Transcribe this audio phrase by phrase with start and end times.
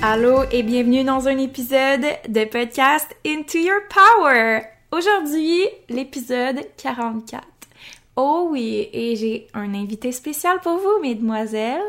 [0.00, 4.60] Allô et bienvenue dans un épisode de podcast Into Your Power.
[4.92, 7.44] Aujourd'hui, l'épisode 44.
[8.14, 11.82] Oh oui, et j'ai un invité spécial pour vous, mesdemoiselles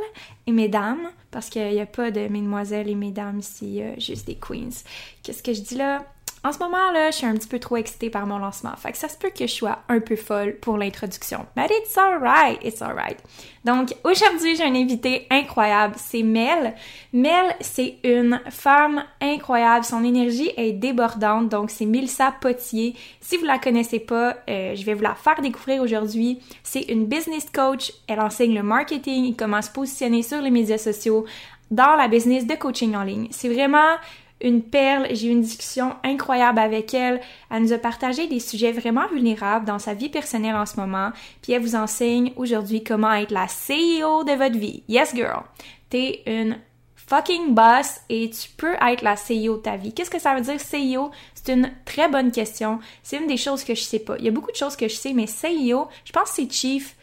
[0.47, 4.83] et mesdames, parce qu'il n'y a pas de mesdemoiselles et mesdames ici, juste des queens.
[5.21, 6.03] Qu'est-ce que je dis là?
[6.41, 8.73] En ce moment, là, je suis un petit peu trop excitée par mon lancement.
[8.77, 11.45] Fait que ça se peut que je sois un peu folle pour l'introduction.
[11.55, 13.17] But it's alright, it's alright.
[13.65, 15.95] Donc, aujourd'hui, j'ai un invité incroyable.
[15.97, 16.75] C'est Mel.
[17.11, 19.83] Mel, c'est une femme incroyable.
[19.83, 21.49] Son énergie est débordante.
[21.49, 22.95] Donc, c'est Milsa Potier.
[23.19, 26.39] Si vous la connaissez pas, euh, je vais vous la faire découvrir aujourd'hui.
[26.63, 27.91] C'est une business coach.
[28.07, 31.25] Elle enseigne le marketing et comment se positionner sur les médias sociaux
[31.69, 33.27] dans la business de coaching en ligne.
[33.31, 33.95] C'est vraiment
[34.41, 35.07] une perle.
[35.11, 37.19] J'ai eu une discussion incroyable avec elle.
[37.51, 41.11] Elle nous a partagé des sujets vraiment vulnérables dans sa vie personnelle en ce moment.
[41.41, 44.83] Puis elle vous enseigne aujourd'hui comment être la CEO de votre vie.
[44.87, 45.43] Yes, girl.
[45.89, 46.57] T'es une
[46.95, 49.93] fucking boss et tu peux être la CEO de ta vie.
[49.93, 51.11] Qu'est-ce que ça veut dire CEO?
[51.33, 52.79] C'est une très bonne question.
[53.01, 54.15] C'est une des choses que je sais pas.
[54.19, 56.51] Il y a beaucoup de choses que je sais, mais CEO, je pense que c'est
[56.51, 56.95] Chief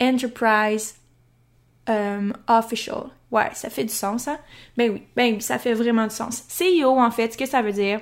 [0.00, 0.94] Enterprise
[1.86, 3.10] um, Official.
[3.30, 4.38] Ouais, ça fait du sens, hein?
[4.76, 6.42] Ben oui, ben oui, ça fait vraiment du sens.
[6.48, 8.00] CEO, en fait, ce que ça veut dire,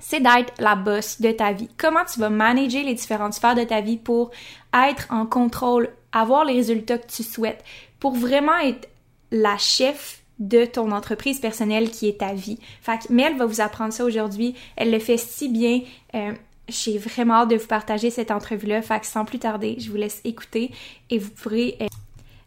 [0.00, 1.68] c'est d'être la boss de ta vie.
[1.76, 4.30] Comment tu vas manager les différentes sphères de ta vie pour
[4.72, 7.64] être en contrôle, avoir les résultats que tu souhaites,
[7.98, 8.88] pour vraiment être
[9.30, 12.58] la chef de ton entreprise personnelle qui est ta vie.
[12.80, 14.54] Fait que Mel va vous apprendre ça aujourd'hui.
[14.76, 15.80] Elle le fait si bien.
[16.14, 16.32] Euh,
[16.68, 18.82] j'ai vraiment hâte de vous partager cette entrevue-là.
[18.82, 20.70] Fait que sans plus tarder, je vous laisse écouter
[21.10, 21.76] et vous pourrez...
[21.80, 21.86] Euh,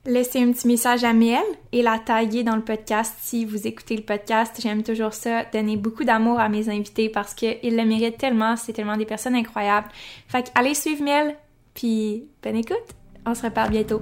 [0.08, 3.98] laisser un petit message à Miel et la taguer dans le podcast si vous écoutez
[3.98, 4.58] le podcast.
[4.60, 8.74] J'aime toujours ça, donner beaucoup d'amour à mes invités parce qu'ils le méritent tellement, c'est
[8.74, 9.90] tellement des personnes incroyables.
[10.28, 11.36] Fait que allez suivre Miel,
[11.74, 12.78] puis bonne écoute,
[13.26, 14.02] on se reparle bientôt.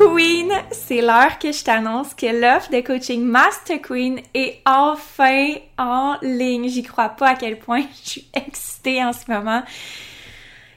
[0.00, 6.16] Queen, c'est l'heure que je t'annonce que l'offre de coaching Master Queen est enfin en
[6.22, 6.68] ligne.
[6.68, 9.62] J'y crois pas à quel point je suis excitée en ce moment.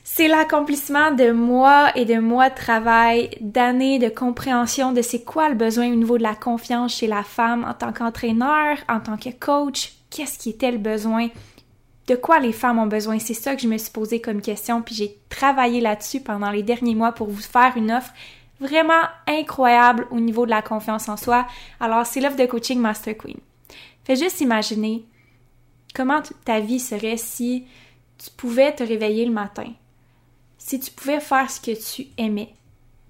[0.03, 5.47] C'est l'accomplissement de mois et de mois de travail, d'années de compréhension de c'est quoi
[5.47, 9.15] le besoin au niveau de la confiance chez la femme en tant qu'entraîneur, en tant
[9.15, 11.29] que coach, qu'est-ce qui était le besoin,
[12.07, 13.19] de quoi les femmes ont besoin?
[13.19, 16.63] C'est ça que je me suis posé comme question, puis j'ai travaillé là-dessus pendant les
[16.63, 18.11] derniers mois pour vous faire une offre
[18.63, 21.45] vraiment incroyable au niveau de la confiance en soi.
[21.79, 23.37] Alors, c'est l'offre de coaching Master Queen.
[24.03, 25.05] Fais juste imaginer
[25.93, 27.65] comment ta vie serait si
[28.17, 29.71] tu pouvais te réveiller le matin,
[30.57, 32.53] si tu pouvais faire ce que tu aimais.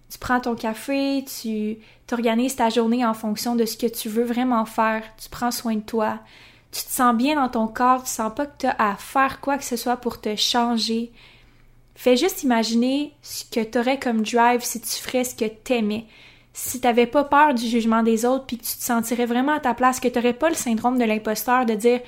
[0.09, 4.23] Tu prends ton café, tu t'organises ta journée en fonction de ce que tu veux
[4.23, 6.19] vraiment faire, tu prends soin de toi,
[6.71, 9.39] tu te sens bien dans ton corps, tu sens pas que tu as à faire
[9.39, 11.11] quoi que ce soit pour te changer,
[11.95, 16.05] Fais juste imaginer ce que tu aurais comme drive si tu ferais ce que t'aimais.
[16.53, 19.59] Si t'avais pas peur du jugement des autres puis que tu te sentirais vraiment à
[19.59, 22.01] ta place, que t'aurais pas le syndrome de l'imposteur de dire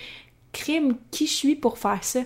[0.52, 2.22] crime, qui je suis pour faire ça?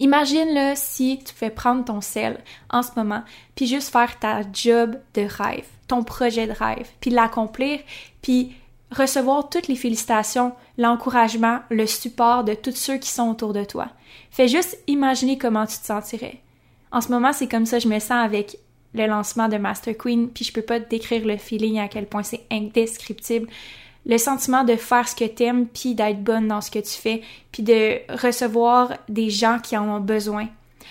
[0.00, 3.22] Imagine là si tu fais prendre ton sel en ce moment,
[3.56, 7.80] puis juste faire ta job de rêve, ton projet de rêve, puis l'accomplir,
[8.22, 8.52] puis
[8.92, 13.88] recevoir toutes les félicitations, l'encouragement, le support de tous ceux qui sont autour de toi.
[14.30, 16.40] Fais juste imaginer comment tu te sentirais.
[16.92, 18.58] En ce moment, c'est comme ça que je me sens avec
[18.94, 22.06] le lancement de Master Queen, puis je peux pas te décrire le feeling à quel
[22.06, 23.48] point c'est indescriptible.
[24.06, 27.22] Le sentiment de faire ce que t'aimes, puis d'être bonne dans ce que tu fais,
[27.52, 30.48] puis de recevoir des gens qui en ont besoin.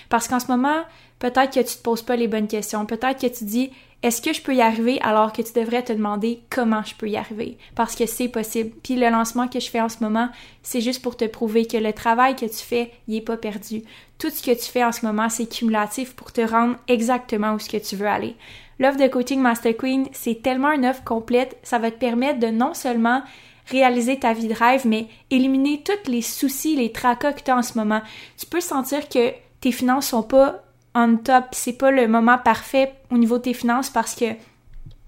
[0.08, 0.82] Parce qu'en ce moment,
[1.18, 3.72] peut-être que tu te poses pas les bonnes questions, peut-être que tu dis
[4.02, 7.08] est-ce que je peux y arriver alors que tu devrais te demander comment je peux
[7.08, 7.58] y arriver?
[7.74, 8.70] Parce que c'est possible.
[8.84, 10.28] Puis le lancement que je fais en ce moment,
[10.62, 13.82] c'est juste pour te prouver que le travail que tu fais, il est pas perdu.
[14.18, 17.58] Tout ce que tu fais en ce moment, c'est cumulatif pour te rendre exactement où
[17.58, 18.36] ce que tu veux aller.
[18.78, 22.46] L'offre de coaching Master Queen, c'est tellement une offre complète, ça va te permettre de
[22.46, 23.22] non seulement
[23.66, 27.56] réaliser ta vie de rêve, mais éliminer tous les soucis, les tracas que tu as
[27.56, 28.00] en ce moment.
[28.36, 30.62] Tu peux sentir que tes finances sont pas
[30.98, 34.32] on top, c'est pas le moment parfait au niveau de tes finances parce que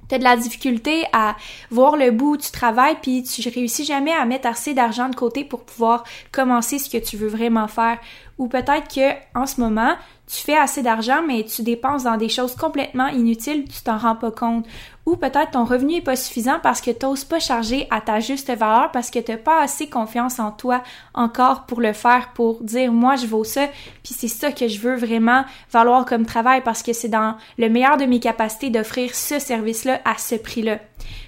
[0.08, 1.36] tu as de la difficulté à
[1.70, 5.44] voir le bout du travail puis tu réussis jamais à mettre assez d'argent de côté
[5.44, 7.98] pour pouvoir commencer ce que tu veux vraiment faire
[8.38, 9.94] ou peut-être que en ce moment,
[10.26, 14.16] tu fais assez d'argent, mais tu dépenses dans des choses complètement inutiles, tu t'en rends
[14.16, 14.64] pas compte.
[15.10, 18.20] Ou peut-être ton revenu est pas suffisant parce que tu n'oses pas charger à ta
[18.20, 20.84] juste valeur parce que tu n'as pas assez confiance en toi
[21.14, 23.66] encore pour le faire, pour dire moi je vaux ça,
[24.04, 27.68] puis c'est ça que je veux vraiment valoir comme travail parce que c'est dans le
[27.68, 30.78] meilleur de mes capacités d'offrir ce service-là à ce prix-là.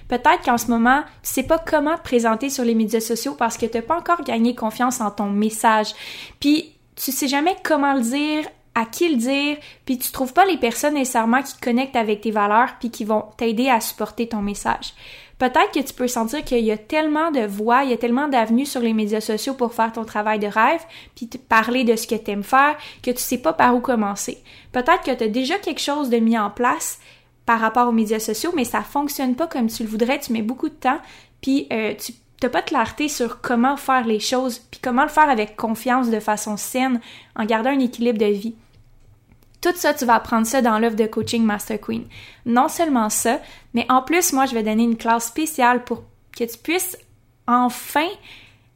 [0.07, 3.57] Peut-être qu'en ce moment, tu sais pas comment te présenter sur les médias sociaux parce
[3.57, 5.93] que tu n'as pas encore gagné confiance en ton message.
[6.39, 10.45] Puis tu sais jamais comment le dire à qui le dire, puis tu trouves pas
[10.45, 14.41] les personnes nécessairement qui connectent avec tes valeurs puis qui vont t'aider à supporter ton
[14.41, 14.93] message.
[15.37, 18.27] Peut-être que tu peux sentir qu'il y a tellement de voix, il y a tellement
[18.27, 20.81] d'avenues sur les médias sociaux pour faire ton travail de rêve,
[21.15, 23.79] puis te parler de ce que tu aimes faire, que tu sais pas par où
[23.79, 24.37] commencer.
[24.71, 26.99] Peut-être que tu as déjà quelque chose de mis en place
[27.45, 30.41] par rapport aux médias sociaux, mais ça fonctionne pas comme tu le voudrais, tu mets
[30.41, 30.99] beaucoup de temps,
[31.41, 35.09] puis euh, tu t'as pas de clarté sur comment faire les choses, puis comment le
[35.09, 36.99] faire avec confiance de façon saine,
[37.37, 38.55] en gardant un équilibre de vie.
[39.63, 42.03] Tout ça, tu vas apprendre ça dans l'œuvre de coaching Master Queen.
[42.45, 43.39] Non seulement ça,
[43.73, 46.03] mais en plus, moi, je vais donner une classe spéciale pour
[46.37, 46.97] que tu puisses
[47.47, 48.09] enfin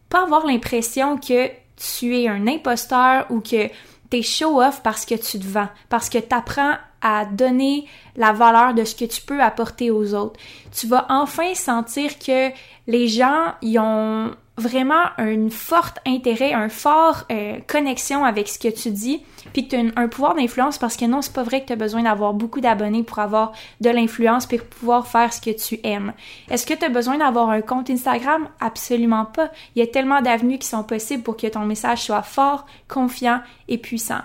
[0.08, 5.16] pas avoir l'impression que tu es un imposteur ou que tu es show-off parce que
[5.16, 7.86] tu te vends, parce que tu apprends à donner
[8.16, 10.40] la valeur de ce que tu peux apporter aux autres.
[10.72, 12.50] Tu vas enfin sentir que
[12.88, 18.70] les gens y ont vraiment un fort intérêt, un fort euh, connexion avec ce que
[18.70, 19.22] tu dis,
[19.54, 21.74] puis que tu as un, pouvoir d'influence parce que non, c'est pas vrai que tu
[21.74, 23.52] as besoin d'avoir beaucoup d'abonnés pour avoir
[23.82, 26.14] de l'influence puis pour pouvoir faire ce que tu aimes.
[26.50, 28.50] Est-ce que tu as besoin d'avoir un compte Instagram?
[28.60, 29.52] Absolument pas.
[29.76, 33.42] Il y a tellement d'avenues qui sont possibles pour que ton message soit fort, confiant
[33.68, 34.22] et puissant.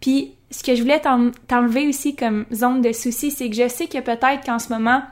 [0.00, 1.00] Puis ce que je voulais
[1.48, 5.02] t'enlever aussi comme zone de souci, c'est que je sais que peut-être qu'en ce moment,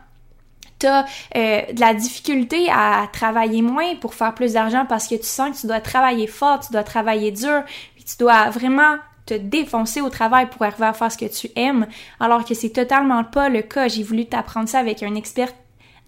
[0.78, 1.06] tu as
[1.36, 5.56] euh, de la difficulté à travailler moins pour faire plus d'argent parce que tu sens
[5.56, 7.62] que tu dois travailler fort, tu dois travailler dur,
[7.94, 8.96] puis tu dois vraiment
[9.26, 11.86] te défoncer au travail pour arriver à faire ce que tu aimes,
[12.18, 13.88] alors que c'est totalement pas le cas.
[13.88, 15.52] J'ai voulu t'apprendre ça avec un expert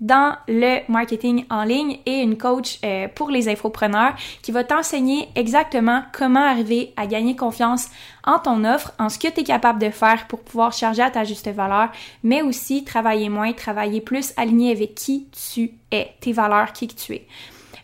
[0.02, 5.28] dans le marketing en ligne et une coach euh, pour les infopreneurs qui va t'enseigner
[5.36, 7.88] exactement comment arriver à gagner confiance
[8.24, 11.10] en ton offre, en ce que tu es capable de faire pour pouvoir charger à
[11.10, 11.90] ta juste valeur,
[12.24, 16.94] mais aussi travailler moins, travailler plus aligné avec qui tu es, tes valeurs, qui que
[16.94, 17.26] tu es.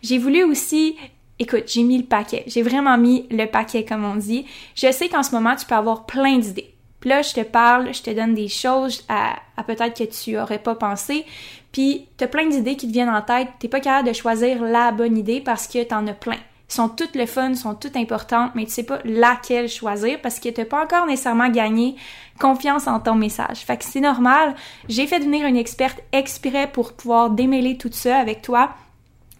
[0.03, 0.97] J'ai voulu aussi
[1.41, 2.43] Écoute, j'ai mis le paquet.
[2.47, 4.45] J'ai vraiment mis le paquet, comme on dit.
[4.75, 6.73] Je sais qu'en ce moment, tu peux avoir plein d'idées.
[7.05, 10.75] Là, je te parle, je te donne des choses à, peut-être que tu aurais pas
[10.75, 11.25] pensé.
[11.71, 13.49] Puis t'as plein d'idées qui te viennent en tête.
[13.59, 16.37] T'es pas capable de choisir la bonne idée parce que t'en as plein.
[16.69, 20.39] Ils sont toutes le fun, sont toutes importantes, mais tu sais pas laquelle choisir parce
[20.39, 21.95] que t'as pas encore nécessairement gagné
[22.39, 23.59] confiance en ton message.
[23.59, 24.53] Fait que c'est normal.
[24.87, 28.69] J'ai fait devenir une experte exprès pour pouvoir démêler tout ça avec toi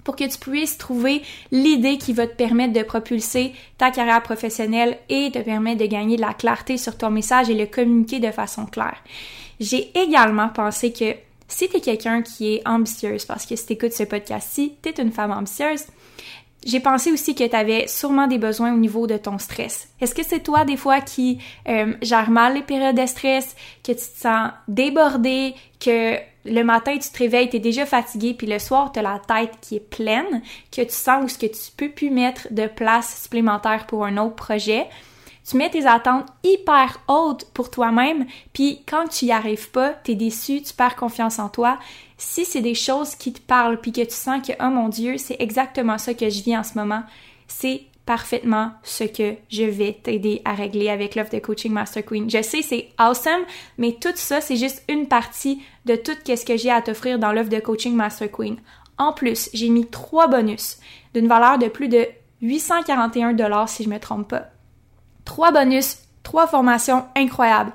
[0.04, 1.22] pour que tu puisses trouver
[1.52, 6.16] l'idée qui va te permettre de propulser ta carrière professionnelle et te permettre de gagner
[6.16, 9.04] de la clarté sur ton message et le communiquer de façon claire.
[9.60, 11.13] J'ai également pensé que
[11.50, 14.89] si tu es quelqu'un qui est ambitieuse, parce que si tu écoutes ce podcast-ci, tu
[14.89, 15.84] es une femme ambitieuse,
[16.65, 19.89] j'ai pensé aussi que tu avais sûrement des besoins au niveau de ton stress.
[20.01, 23.91] Est-ce que c'est toi des fois qui euh, gère mal les périodes de stress, que
[23.91, 28.48] tu te sens débordé, que le matin, tu te réveilles, tu es déjà fatigué, puis
[28.48, 30.41] le soir, tu as la tête qui est pleine,
[30.72, 34.18] que tu sens où ce que tu peux plus mettre de place supplémentaire pour un
[34.18, 34.88] autre projet?
[35.48, 40.12] Tu mets tes attentes hyper hautes pour toi-même, puis quand tu y arrives pas, tu
[40.12, 41.79] es déçu, tu perds confiance en toi.
[42.17, 45.17] Si c'est des choses qui te parlent, puis que tu sens que, oh mon Dieu,
[45.17, 47.03] c'est exactement ça que je vis en ce moment,
[47.48, 52.27] c'est parfaitement ce que je vais t'aider à régler avec l'offre de coaching Master Queen.
[52.27, 53.46] Je sais, c'est awesome,
[53.77, 57.31] mais tout ça, c'est juste une partie de tout ce que j'ai à t'offrir dans
[57.31, 58.58] l'offre de coaching Master Queen.
[58.98, 60.79] En plus, j'ai mis trois bonus
[61.13, 62.08] d'une valeur de plus de
[62.41, 64.48] 841 dollars si je me trompe pas.
[65.29, 67.71] Trois bonus trois formations incroyables.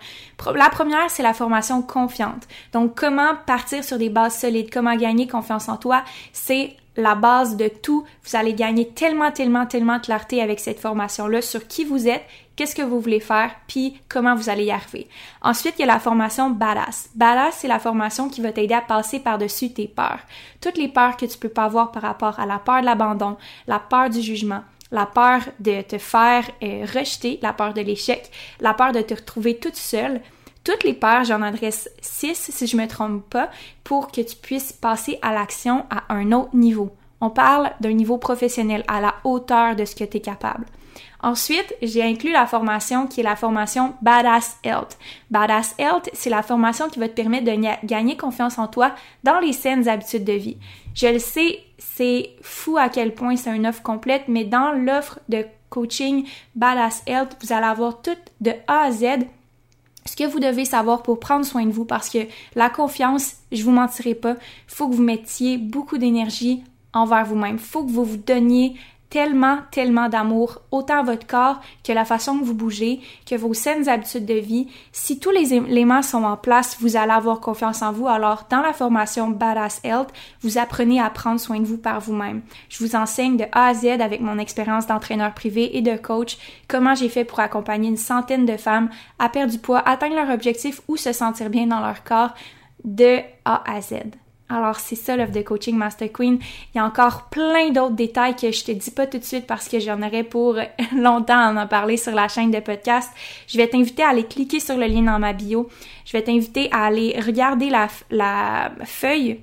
[0.55, 2.49] La première, c'est la formation confiante.
[2.73, 7.57] Donc, comment partir sur des bases solides, comment gagner confiance en toi, c'est la base
[7.57, 8.05] de tout.
[8.25, 12.25] Vous allez gagner tellement, tellement, tellement de clarté avec cette formation-là sur qui vous êtes,
[12.57, 15.09] qu'est-ce que vous voulez faire, puis comment vous allez y arriver.
[15.41, 17.11] Ensuite, il y a la formation Badass.
[17.15, 20.21] Badass, c'est la formation qui va t'aider à passer par-dessus tes peurs.
[20.61, 23.37] Toutes les peurs que tu peux pas avoir par rapport à la peur de l'abandon,
[23.69, 24.63] la peur du jugement,
[24.95, 29.13] la peur de te faire euh, rejeter, la peur de l'échec, la peur de te
[29.13, 30.21] retrouver toute seule.
[30.63, 33.51] Toutes les peurs, j'en adresse six si je me trompe pas,
[33.83, 36.91] pour que tu puisses passer à l'action à un autre niveau.
[37.21, 40.65] On parle d'un niveau professionnel à la hauteur de ce que tu es capable.
[41.21, 44.99] Ensuite, j'ai inclus la formation qui est la formation Badass Health.
[45.31, 49.39] Badass Health, c'est la formation qui va te permettre de gagner confiance en toi dans
[49.39, 50.59] les saines habitudes de vie.
[50.95, 55.19] Je le sais, c'est fou à quel point c'est une offre complète, mais dans l'offre
[55.29, 59.27] de coaching Badass Health, vous allez avoir tout de A à Z
[60.07, 62.19] ce que vous devez savoir pour prendre soin de vous parce que
[62.55, 64.37] la confiance, je vous mentirai pas,
[64.67, 67.59] faut que vous mettiez beaucoup d'énergie envers vous-même.
[67.59, 68.77] Faut que vous vous donniez
[69.15, 73.89] tellement, tellement d'amour, autant votre corps que la façon que vous bougez, que vos saines
[73.89, 74.67] habitudes de vie.
[74.91, 78.09] Si tous les éléments sont en place, vous allez avoir confiance en vous.
[78.09, 80.09] Alors, dans la formation Badass Health,
[80.41, 82.43] vous apprenez à prendre soin de vous par vous-même.
[82.69, 86.37] Je vous enseigne de A à Z avec mon expérience d'entraîneur privé et de coach
[86.67, 88.91] comment j'ai fait pour accompagner une centaine de femmes
[89.21, 92.35] à perdre du poids, atteindre leur objectif ou se sentir bien dans leur corps
[92.83, 94.24] de A à Z.
[94.55, 96.39] Alors, c'est ça l'offre de coaching Master Queen.
[96.75, 99.49] Il y a encore plein d'autres détails que je te dis pas tout de suite
[99.49, 100.55] parce que j'en aurais pour
[100.97, 103.11] longtemps à en parler sur la chaîne de podcast.
[103.49, 105.69] Je vais t'inviter à aller cliquer sur le lien dans ma bio.
[106.05, 107.89] Je vais t'inviter à aller regarder la,
[108.85, 109.41] feuille,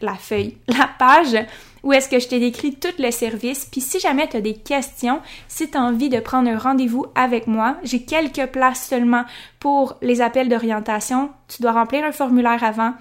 [0.00, 1.36] la feuille, la page
[1.82, 3.66] où est-ce que je t'ai décrit tout le service.
[3.66, 7.06] Puis si jamais tu as des questions, si tu as envie de prendre un rendez-vous
[7.14, 9.24] avec moi, j'ai quelques places seulement
[9.60, 11.30] pour les appels d'orientation.
[11.46, 12.94] Tu dois remplir un formulaire avant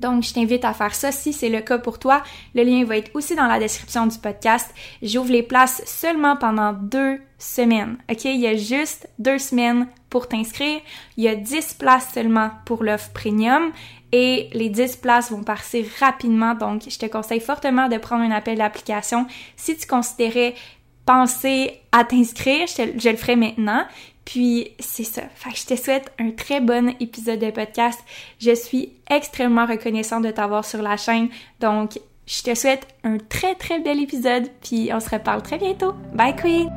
[0.00, 2.22] donc, je t'invite à faire ça si c'est le cas pour toi.
[2.54, 4.72] Le lien va être aussi dans la description du podcast.
[5.02, 7.98] J'ouvre les places seulement pendant deux semaines.
[8.10, 8.24] OK?
[8.24, 10.80] Il y a juste deux semaines pour t'inscrire.
[11.16, 13.72] Il y a 10 places seulement pour l'offre premium
[14.12, 16.54] et les 10 places vont partir rapidement.
[16.54, 19.26] Donc, je te conseille fortement de prendre un appel d'application
[19.56, 20.54] si tu considérais
[21.04, 22.66] penser à t'inscrire.
[22.66, 23.84] Je, je, le ferai maintenant.
[24.28, 25.22] Puis c'est ça.
[25.34, 27.98] Fait que je te souhaite un très bon épisode de podcast.
[28.38, 31.30] Je suis extrêmement reconnaissante de t'avoir sur la chaîne.
[31.60, 34.50] Donc, je te souhaite un très très bel épisode.
[34.62, 35.94] Puis on se reparle très bientôt.
[36.12, 36.68] Bye Queen!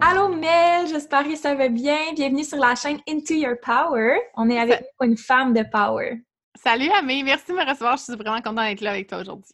[0.00, 1.98] Allô Mel, j'espère que ça va bien.
[2.14, 4.14] Bienvenue sur la chaîne Into Your Power.
[4.36, 6.22] On est avec une femme de power.
[6.64, 7.96] Salut Amé, merci de me recevoir.
[7.96, 9.50] Je suis vraiment contente d'être là avec toi aujourd'hui.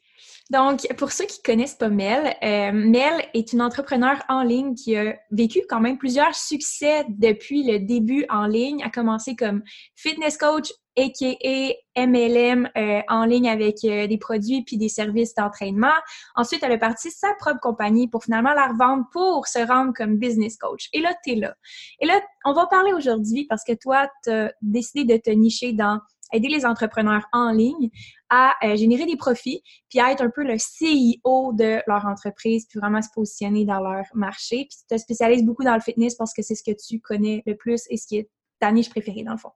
[0.51, 4.95] Donc, pour ceux qui connaissent pas Mel, euh, Mel est une entrepreneure en ligne qui
[4.95, 8.83] a vécu quand même plusieurs succès depuis le début en ligne.
[8.83, 9.63] A commencé comme
[9.97, 11.75] fitness coach, a.k.a.
[12.07, 15.95] MLM euh, en ligne avec euh, des produits puis des services d'entraînement.
[16.37, 20.17] Ensuite, elle a parti sa propre compagnie pour finalement la revendre pour se rendre comme
[20.17, 20.89] business coach.
[20.93, 21.55] Et là, tu es là.
[22.01, 25.73] Et là, on va parler aujourd'hui parce que toi, tu as décidé de te nicher
[25.73, 25.99] dans
[26.33, 27.91] aider les entrepreneurs en ligne
[28.31, 32.67] à euh, générer des profits, puis à être un peu le CEO de leur entreprise,
[32.69, 34.67] puis vraiment se positionner dans leur marché.
[34.69, 37.43] Puis tu te spécialises beaucoup dans le fitness parce que c'est ce que tu connais
[37.47, 38.31] le plus et ce qui est
[38.61, 39.53] ta niche préférée, dans le fond.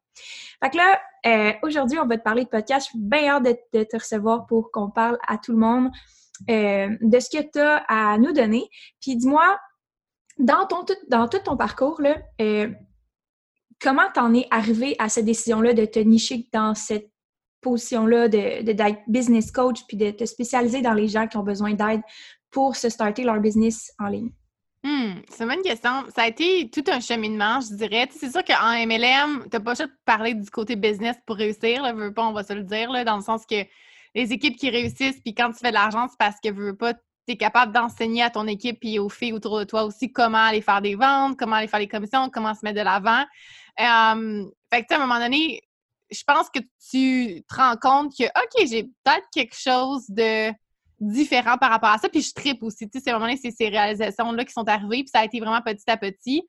[0.63, 2.87] Fait que là, euh, aujourd'hui, on va te parler de podcast.
[2.87, 5.91] Je suis bien hâte de, te recevoir pour qu'on parle à tout le monde
[6.49, 8.69] euh, de ce que tu as à nous donner.
[9.01, 9.59] Puis dis-moi,
[10.39, 12.17] dans, ton, dans tout ton parcours, là,
[13.83, 17.11] comment t'en es arrivé à cette décision-là de te nicher dans cette
[17.61, 21.75] position-là de, d'être business coach puis de te spécialiser dans les gens qui ont besoin
[21.75, 22.01] d'aide
[22.51, 24.31] pour se starter leur business en ligne?
[24.85, 25.91] Hmm, c'est une bonne question.
[26.15, 28.09] Ça a été tout un cheminement, je dirais.
[28.11, 31.95] c'est sûr qu'en MLM, tu n'as pas juste de parler du côté business pour réussir.
[31.95, 33.65] Veux pas, on va se le dire, dans le sens que
[34.15, 37.01] les équipes qui réussissent, puis quand tu fais de l'argent, c'est parce que pas, tu
[37.29, 40.61] es capable d'enseigner à ton équipe et aux filles autour de toi aussi comment aller
[40.61, 43.25] faire des ventes, comment aller faire des commissions, comment se mettre de l'avant.
[43.77, 45.63] Fait que, à un moment donné,
[46.11, 46.61] je pense que
[46.91, 50.53] tu te rends compte que, OK, j'ai peut-être quelque chose de
[51.01, 52.89] différent par rapport à ça, puis je tripe aussi.
[52.89, 53.13] Tu sais,
[53.43, 56.43] c'est ces réalisations-là qui sont arrivées, puis ça a été vraiment petit à petit.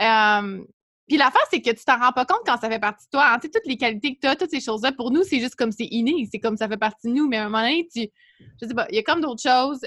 [0.00, 0.64] Euh,
[1.06, 3.32] puis l'affaire, c'est que tu t'en rends pas compte quand ça fait partie de toi.
[3.32, 3.38] Hein.
[3.40, 5.56] Tu sais, toutes les qualités que tu as, toutes ces choses-là, pour nous, c'est juste
[5.56, 7.28] comme c'est inné, c'est comme ça fait partie de nous.
[7.28, 8.08] Mais à un moment donné, tu,
[8.60, 9.80] je sais pas, il y a comme d'autres choses.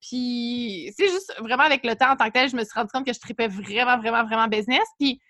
[0.00, 2.90] Puis c'est juste vraiment avec le temps en tant que tel, je me suis rendu
[2.92, 4.86] compte que je tripais vraiment, vraiment, vraiment business.
[4.98, 5.20] Puis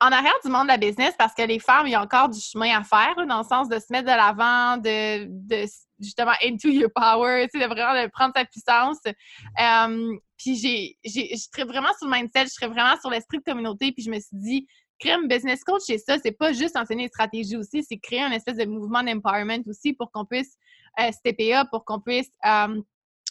[0.00, 2.28] en arrière du monde de la business, parce que les femmes, il y a encore
[2.28, 5.66] du chemin à faire, dans le sens de se mettre de l'avant, de, de,
[6.00, 8.98] justement into your power, de vraiment de prendre sa puissance.
[9.06, 13.44] Euh, puis j'ai, je serais vraiment sur le mindset, je serais vraiment sur l'esprit de
[13.44, 14.66] communauté, puis je me suis dit,
[14.98, 16.18] créer un business coach, c'est ça.
[16.18, 19.92] C'est pas juste enseigner une stratégie aussi, c'est créer un espèce de mouvement d'empowerment aussi
[19.92, 20.56] pour qu'on puisse
[21.00, 21.10] euh,
[21.54, 22.80] up, pour qu'on puisse euh,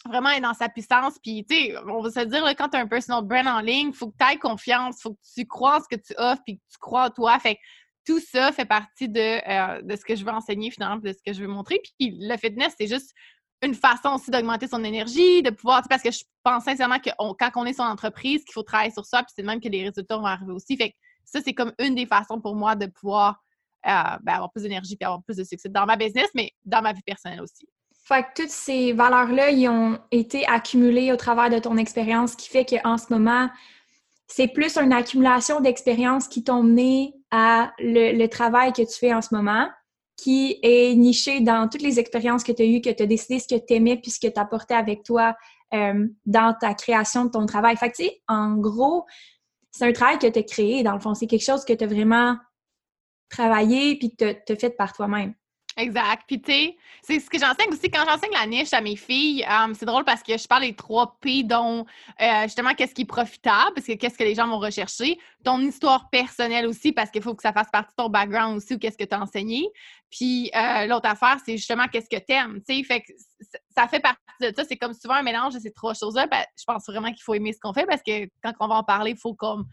[0.06, 1.18] vraiment être dans sa puissance.
[1.22, 3.88] Puis, tu sais, on va se dire, quand tu as un personal brand en ligne,
[3.88, 6.42] il faut que tu aies confiance, il faut que tu crois ce que tu offres,
[6.44, 7.38] puis que tu crois en toi.
[7.38, 7.58] Fait
[8.06, 11.18] tout ça fait partie de, euh, de ce que je veux enseigner finalement, de ce
[11.24, 11.80] que je veux montrer.
[11.98, 13.12] Puis le fitness, c'est juste
[13.62, 17.50] une façon aussi d'augmenter son énergie, de pouvoir, parce que je pense sincèrement que quand
[17.56, 20.18] on est son entreprise, qu'il faut travailler sur ça, puis c'est même que les résultats
[20.18, 20.76] vont arriver aussi.
[20.76, 23.42] Fait que ça, c'est comme une des façons pour moi de pouvoir
[23.86, 23.90] euh,
[24.22, 26.92] ben, avoir plus d'énergie et avoir plus de succès dans ma business, mais dans ma
[26.92, 27.66] vie personnelle aussi.
[28.06, 32.48] Fait que toutes ces valeurs-là, ils ont été accumulées au travers de ton expérience, qui
[32.48, 33.50] fait qu'en ce moment,
[34.28, 39.22] c'est plus une accumulation d'expériences qui t'ont mené à le, travail que tu fais en
[39.22, 39.68] ce moment,
[40.16, 43.40] qui est niché dans toutes les expériences que tu as eues, que tu as décidé
[43.40, 45.34] ce que tu aimais puis ce que tu apportais avec toi
[45.74, 47.76] euh, dans ta création de ton travail.
[47.76, 49.04] Fait que, tu sais, en gros,
[49.72, 51.14] c'est un travail que tu as créé, dans le fond.
[51.14, 52.36] C'est quelque chose que tu as vraiment
[53.28, 55.34] travaillé puis que tu as fait par toi-même.
[55.78, 56.22] Exact.
[56.26, 57.90] Puis, tu sais, c'est ce que j'enseigne aussi.
[57.90, 60.74] Quand j'enseigne la niche à mes filles, euh, c'est drôle parce que je parle des
[60.74, 61.84] trois P, dont
[62.20, 65.60] euh, justement qu'est-ce qui est profitable, parce que qu'est-ce que les gens vont rechercher, ton
[65.60, 68.78] histoire personnelle aussi, parce qu'il faut que ça fasse partie de ton background aussi ou
[68.78, 69.68] qu'est-ce que tu as enseigné.
[70.10, 72.62] Puis, euh, l'autre affaire, c'est justement qu'est-ce que tu aimes.
[72.66, 73.12] Tu sais, fait que
[73.76, 74.64] ça fait partie de ça.
[74.64, 76.26] C'est comme souvent un mélange de ces trois choses-là.
[76.26, 78.76] Ben, je pense vraiment qu'il faut aimer ce qu'on fait parce que quand on va
[78.76, 79.66] en parler, il faut comme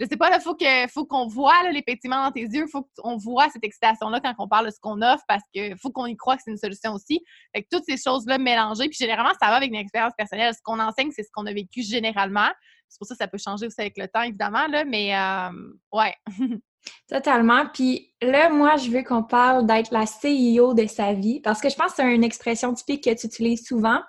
[0.00, 3.18] je sais pas, il faut qu'on voit les pétiments dans tes yeux, il faut qu'on
[3.18, 6.16] voit cette excitation-là quand on parle de ce qu'on offre parce qu'il faut qu'on y
[6.16, 7.22] croit que c'est une solution aussi.
[7.54, 10.54] Fait que toutes ces choses-là mélangées, puis généralement, ça va avec une expérience personnelle.
[10.54, 12.48] Ce qu'on enseigne, c'est ce qu'on a vécu généralement.
[12.88, 15.50] C'est pour ça que ça peut changer aussi avec le temps, évidemment, là, mais euh,
[15.92, 16.14] ouais.
[17.08, 17.66] Totalement.
[17.72, 21.68] Puis là, moi, je veux qu'on parle d'être la CEO de sa vie parce que
[21.68, 24.00] je pense que c'est une expression typique que tu utilises souvent.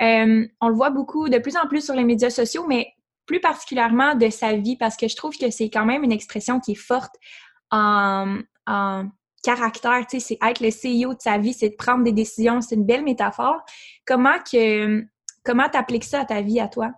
[0.00, 2.94] Euh, on le voit beaucoup, de plus en plus sur les médias sociaux, mais
[3.26, 6.60] plus particulièrement de sa vie parce que je trouve que c'est quand même une expression
[6.60, 7.14] qui est forte
[7.70, 8.40] en,
[9.42, 12.62] caractère, tu sais, c'est être le CEO de sa vie, c'est de prendre des décisions,
[12.62, 13.60] c'est une belle métaphore.
[14.06, 15.04] Comment que
[15.44, 16.92] comment t'appliques ça à ta vie, à toi?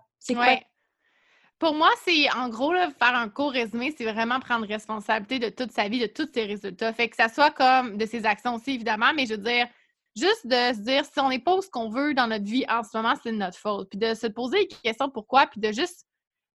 [1.59, 5.71] Pour moi, c'est en gros, faire un court résumé, c'est vraiment prendre responsabilité de toute
[5.71, 6.93] sa vie, de tous ses résultats.
[6.93, 9.67] Fait que ça soit comme de ses actions aussi, évidemment, mais je veux dire,
[10.15, 12.83] juste de se dire si on n'est pas ce qu'on veut dans notre vie en
[12.83, 13.89] ce moment, c'est notre faute.
[13.89, 16.06] Puis de se poser des questions pourquoi, puis de juste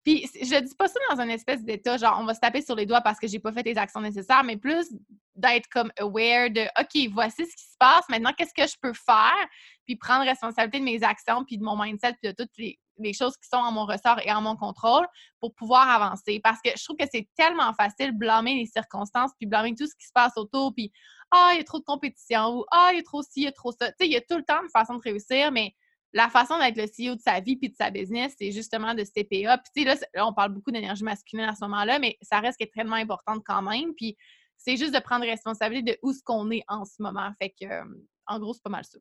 [0.04, 2.74] puis je dis pas ça dans un espèce d'état, genre on va se taper sur
[2.74, 4.88] les doigts parce que j'ai pas fait les actions nécessaires, mais plus
[5.34, 8.94] d'être comme aware de OK, voici ce qui se passe, maintenant qu'est-ce que je peux
[8.94, 9.46] faire,
[9.86, 12.78] puis prendre responsabilité de mes actions, puis de mon mindset, puis de toutes les,
[13.14, 15.06] choses qui sont en mon ressort et en mon contrôle
[15.40, 16.38] pour pouvoir avancer.
[16.44, 19.86] Parce que je trouve que c'est tellement facile de blâmer les circonstances, puis blâmer tout
[19.86, 20.92] ce qui se passe autour, puis
[21.30, 23.42] ah, il y a trop de compétition, ou ah, il y a trop ci, il
[23.44, 23.88] y a trop ça.
[23.88, 25.74] Tu sais, il y a tout le temps une façon de réussir, mais
[26.12, 29.04] la façon d'être le CEO de sa vie puis de sa business, c'est justement de
[29.04, 29.60] stepper up.
[29.74, 32.96] Puis, là, là, on parle beaucoup d'énergie masculine à ce moment-là, mais ça reste extrêmement
[32.96, 33.94] importante quand même.
[33.94, 34.16] Puis,
[34.56, 37.30] c'est juste de prendre responsabilité de où ce qu'on est en ce moment.
[37.40, 37.84] Fait que, euh,
[38.26, 38.98] en gros, c'est pas mal ça.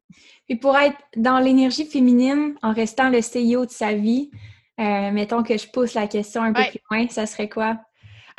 [0.48, 4.30] Puis, pour être dans l'énergie féminine, en restant le CEO de sa vie,
[4.80, 7.80] euh, mettons que je pousse la question un peu plus loin, ça serait quoi?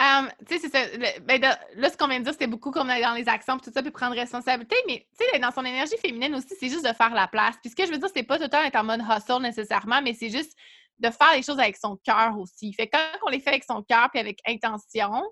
[0.01, 0.79] Ça.
[1.23, 3.73] Ben, là, ce qu'on vient de dire, c'était beaucoup comme dans les actions, puis tout
[3.73, 4.77] ça, puis prendre responsabilité.
[4.87, 7.57] Mais, tu sais, dans son énergie féminine aussi, c'est juste de faire la place.
[7.63, 9.43] Puis ce que je veux dire, c'est pas tout le temps être en mode hustle
[9.43, 10.57] nécessairement, mais c'est juste
[10.99, 12.73] de faire les choses avec son cœur aussi.
[12.73, 15.23] Fait que quand on les fait avec son cœur puis avec intention,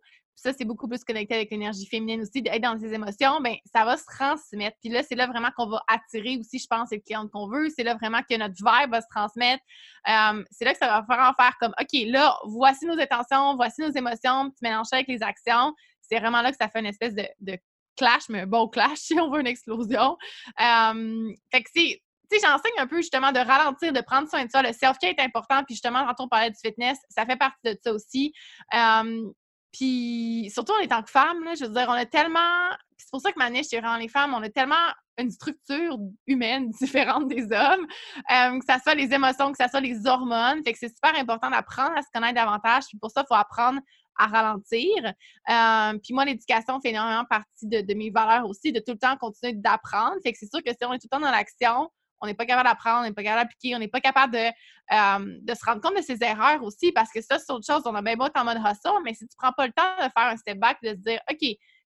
[0.41, 3.85] ça, c'est beaucoup plus connecté avec l'énergie féminine aussi, d'être dans ses émotions, ben ça
[3.85, 4.77] va se transmettre.
[4.81, 7.69] Puis là, c'est là vraiment qu'on va attirer aussi, je pense, les clientes qu'on veut.
[7.75, 9.63] C'est là vraiment que notre vibe va se transmettre.
[10.09, 13.57] Euh, c'est là que ça va faire en faire comme, OK, là, voici nos intentions,
[13.57, 15.75] voici nos émotions, tu mélanges ça avec les actions.
[16.01, 17.59] C'est vraiment là que ça fait une espèce de,
[17.97, 20.17] clash, mais un bon clash, si on veut une explosion.
[20.61, 24.45] Euh, fait que c'est tu sais, j'enseigne un peu justement de ralentir, de prendre soin
[24.45, 24.61] de ça.
[24.61, 25.65] Le self-care est important.
[25.65, 28.35] Puis justement, quand on parlait du fitness, ça fait partie de ça aussi.
[28.75, 29.31] Euh,
[29.73, 32.71] puis surtout en étant que femme, là, je veux dire, on a tellement.
[32.97, 34.75] C'est pour ça que ma niche, c'est vraiment les femmes, on a tellement
[35.19, 37.87] une structure humaine différente des hommes,
[38.31, 40.63] euh, que ce soit les émotions, que ce soit les hormones.
[40.65, 42.85] Fait que c'est super important d'apprendre à se connaître davantage.
[42.89, 43.81] Puis pour ça, il faut apprendre
[44.19, 44.91] à ralentir.
[45.07, 48.99] Euh, puis moi, l'éducation fait énormément partie de, de, mes valeurs aussi, de tout le
[48.99, 50.17] temps continuer d'apprendre.
[50.23, 51.89] Fait que c'est sûr que si on est tout le temps dans l'action,
[52.21, 54.39] on n'est pas capable d'apprendre, on n'est pas capable d'appliquer, on n'est pas capable de,
[54.39, 57.83] euh, de se rendre compte de ses erreurs aussi, parce que ça, c'est autre chose.
[57.87, 59.97] On a bien beau être en mode hustle, mais si tu prends pas le temps
[59.97, 61.39] de faire un step back, de se dire, OK,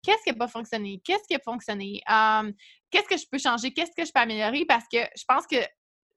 [0.02, 1.00] qu'est-ce qui n'a pas fonctionné?
[1.04, 2.00] Qu'est-ce qui a fonctionné?
[2.10, 2.52] Euh,
[2.90, 3.72] qu'est-ce que je peux changer?
[3.72, 4.64] Qu'est-ce que je peux améliorer?
[4.64, 5.56] Parce que je pense que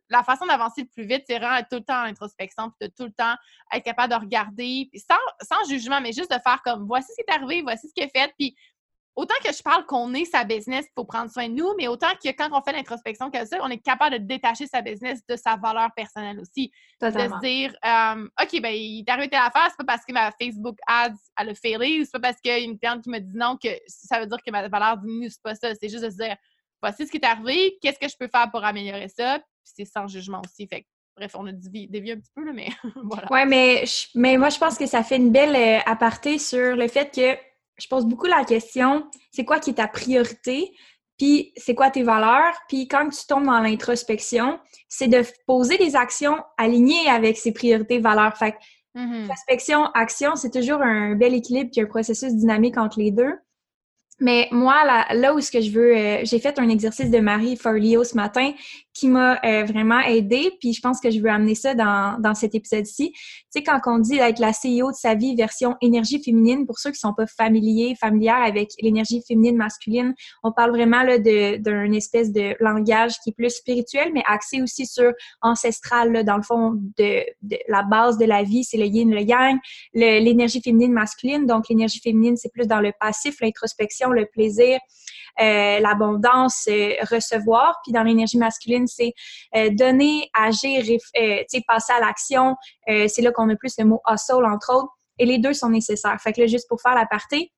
[0.09, 2.93] la façon d'avancer le plus vite, c'est vraiment tout le temps en introspection, puis de
[2.95, 3.35] tout le temps
[3.71, 7.29] être capable de regarder, sans, sans jugement, mais juste de faire comme voici ce qui
[7.29, 8.55] est arrivé, voici ce qui est fait, puis
[9.15, 12.11] autant que je parle qu'on est sa business pour prendre soin de nous, mais autant
[12.23, 15.35] que quand on fait l'introspection comme ça, on est capable de détacher sa business de
[15.35, 16.71] sa valeur personnelle aussi.
[17.01, 20.31] De se dire, euh, OK, ben, il est arrivé faire, c'est pas parce que ma
[20.31, 23.09] Facebook ads, elle a failé, ou c'est pas parce qu'il y a une cliente qui
[23.09, 25.73] me dit non que ça veut dire que ma valeur diminue, c'est pas ça.
[25.75, 26.35] C'est juste de se dire,
[26.81, 29.85] voici ce qui est arrivé, qu'est-ce que je peux faire pour améliorer ça, puis c'est
[29.85, 30.67] sans jugement aussi.
[30.67, 30.85] Fait
[31.19, 32.69] bref, on a dévié, un petit peu, là, mais
[33.03, 33.31] voilà.
[33.31, 33.83] Ouais, mais,
[34.15, 37.48] mais moi, je pense que ça fait une belle euh, aparté sur le fait que
[37.79, 40.71] je pose beaucoup la question, c'est quoi qui est ta priorité?
[41.17, 42.53] Puis c'est quoi tes valeurs?
[42.67, 47.99] Puis quand tu tombes dans l'introspection, c'est de poser des actions alignées avec ces priorités
[47.99, 48.37] valeurs.
[48.37, 48.57] Fait que
[48.95, 49.23] mm-hmm.
[49.23, 53.33] introspection, action, c'est toujours un bel équilibre qui est un processus dynamique entre les deux.
[54.19, 57.19] Mais moi, là, là où ce que je veux, euh, j'ai fait un exercice de
[57.19, 58.51] Marie Forleo ce matin
[58.93, 62.33] qui m'a euh, vraiment aidé, puis je pense que je veux amener ça dans, dans
[62.33, 63.11] cet épisode-ci.
[63.13, 66.79] Tu sais, quand on dit d'être la CEO de sa vie version énergie féminine, pour
[66.79, 71.91] ceux qui sont pas familiers, familières avec l'énergie féminine masculine, on parle vraiment là d'un
[71.93, 76.43] espèce de langage qui est plus spirituel, mais axé aussi sur ancestral, là, dans le
[76.43, 79.57] fond, de, de, la base de la vie, c'est le yin, le yang,
[79.93, 81.45] l'énergie féminine masculine.
[81.45, 84.79] Donc, l'énergie féminine, c'est plus dans le passif, l'introspection, le plaisir,
[85.41, 87.79] euh, l'abondance, euh, recevoir.
[87.83, 89.13] Puis dans l'énergie masculine, c'est
[89.55, 90.83] euh, donner, agir,
[91.67, 92.55] passer à l'action.
[92.87, 94.91] c'est là qu'on a plus le mot hustle, entre autres.
[95.17, 96.17] Et les deux sont nécessaires.
[96.21, 97.51] Fait que là, juste pour faire la partie,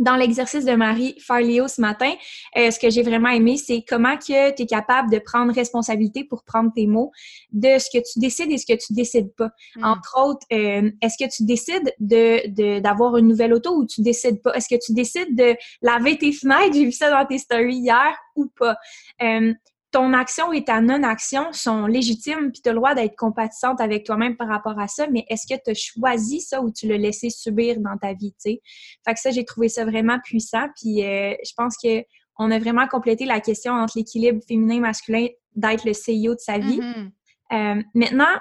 [0.00, 2.12] dans l'exercice de Marie Farleo ce matin,
[2.56, 6.24] euh, ce que j'ai vraiment aimé, c'est comment que tu es capable de prendre responsabilité
[6.24, 7.12] pour prendre tes mots
[7.52, 9.50] de ce que tu décides et ce que tu décides pas.
[9.76, 9.84] Hmm.
[9.84, 14.42] Entre autres, euh, est-ce que tu décides de d'avoir une nouvelle auto ou tu décides
[14.42, 14.54] pas?
[14.54, 16.74] Est-ce que tu décides de laver tes fenêtres?
[16.74, 18.76] J'ai vu ça dans tes stories hier ou pas?
[19.22, 19.52] Euh,
[19.90, 24.04] ton action et ta non-action sont légitimes, puis tu as le droit d'être compatissante avec
[24.04, 26.96] toi-même par rapport à ça, mais est-ce que tu as choisi ça ou tu l'as
[26.96, 28.60] laissé subir dans ta vie, tu sais?
[29.04, 32.04] Fait que ça, j'ai trouvé ça vraiment puissant, puis euh, je pense que
[32.38, 35.26] on a vraiment complété la question entre l'équilibre féminin-masculin
[35.56, 36.80] d'être le CEO de sa vie.
[36.80, 37.10] Mm-hmm.
[37.52, 38.38] Euh, maintenant,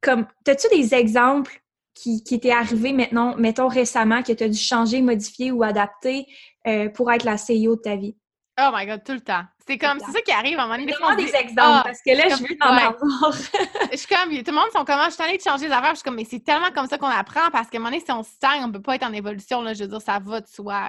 [0.00, 1.60] comme, as-tu des exemples
[1.94, 6.26] qui, qui étaient arrivés maintenant, mettons récemment, que tu as dû changer, modifier ou adapter
[6.66, 8.16] euh, pour être la CEO de ta vie?
[8.62, 9.44] Oh my god, tout le temps.
[9.66, 11.24] C'est comme, c'est ça qui arrive à un moment donné.
[11.24, 13.32] des exemples, ah, parce que là, je veux en avoir.
[13.92, 15.72] je suis comme, tout le monde sont comme, ah, je suis allée de changer les
[15.72, 15.90] affaires.
[15.90, 18.02] Je suis comme, mais c'est tellement comme ça qu'on apprend, parce qu'à un moment donné,
[18.04, 19.74] si on se stagne, on peut pas être en évolution, là.
[19.74, 20.88] Je veux dire, ça va de soi.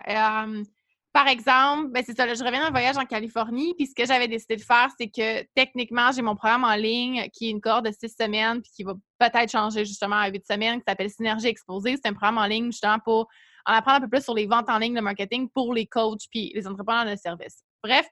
[1.13, 4.05] par exemple, ben c'est ça, là, je reviens d'un voyage en Californie, puis ce que
[4.07, 7.61] j'avais décidé de faire, c'est que techniquement, j'ai mon programme en ligne qui est une
[7.61, 11.09] cohorte de six semaines, puis qui va peut-être changer justement à huit semaines, qui s'appelle
[11.09, 11.97] Synergie Exposée.
[12.01, 13.27] C'est un programme en ligne justement pour
[13.65, 16.27] en apprendre un peu plus sur les ventes en ligne, le marketing pour les coachs
[16.29, 17.63] puis les entrepreneurs de service.
[17.83, 18.07] Bref,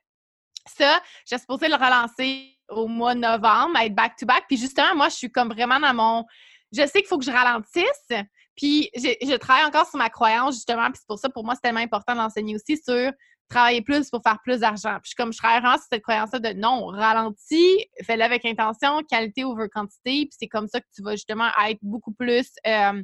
[0.66, 4.44] ça, j'ai supposé le relancer au mois de novembre, être back-to-back.
[4.48, 6.24] Puis justement, moi, je suis comme vraiment dans mon...
[6.72, 8.24] Je sais qu'il faut que je ralentisse.
[8.56, 10.86] Puis je travaille encore sur ma croyance, justement.
[10.86, 13.12] Puis c'est pour ça, pour moi, c'est tellement important d'enseigner aussi sur
[13.48, 14.98] travailler plus pour faire plus d'argent.
[15.02, 19.42] Puis comme je travaille vraiment sur cette croyance-là de non, ralentis, fais-le avec intention, qualité
[19.42, 20.26] over quantité.
[20.26, 22.48] Puis c'est comme ça que tu vas justement être beaucoup plus...
[22.66, 23.02] Euh,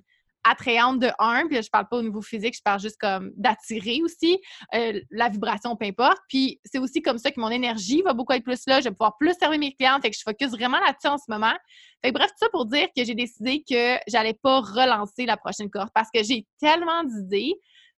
[0.49, 4.01] attrayante de un, puis je parle pas au niveau physique, je parle juste comme d'attirer
[4.03, 4.41] aussi,
[4.75, 6.19] euh, la vibration, peu importe.
[6.29, 8.91] Puis c'est aussi comme ça que mon énergie va beaucoup être plus là, je vais
[8.91, 11.55] pouvoir plus servir mes clients, fait que je focus vraiment là-dessus en ce moment.
[12.05, 15.71] Fait bref, tout ça pour dire que j'ai décidé que j'allais pas relancer la prochaine
[15.71, 17.55] cohorte parce que j'ai tellement d'idées,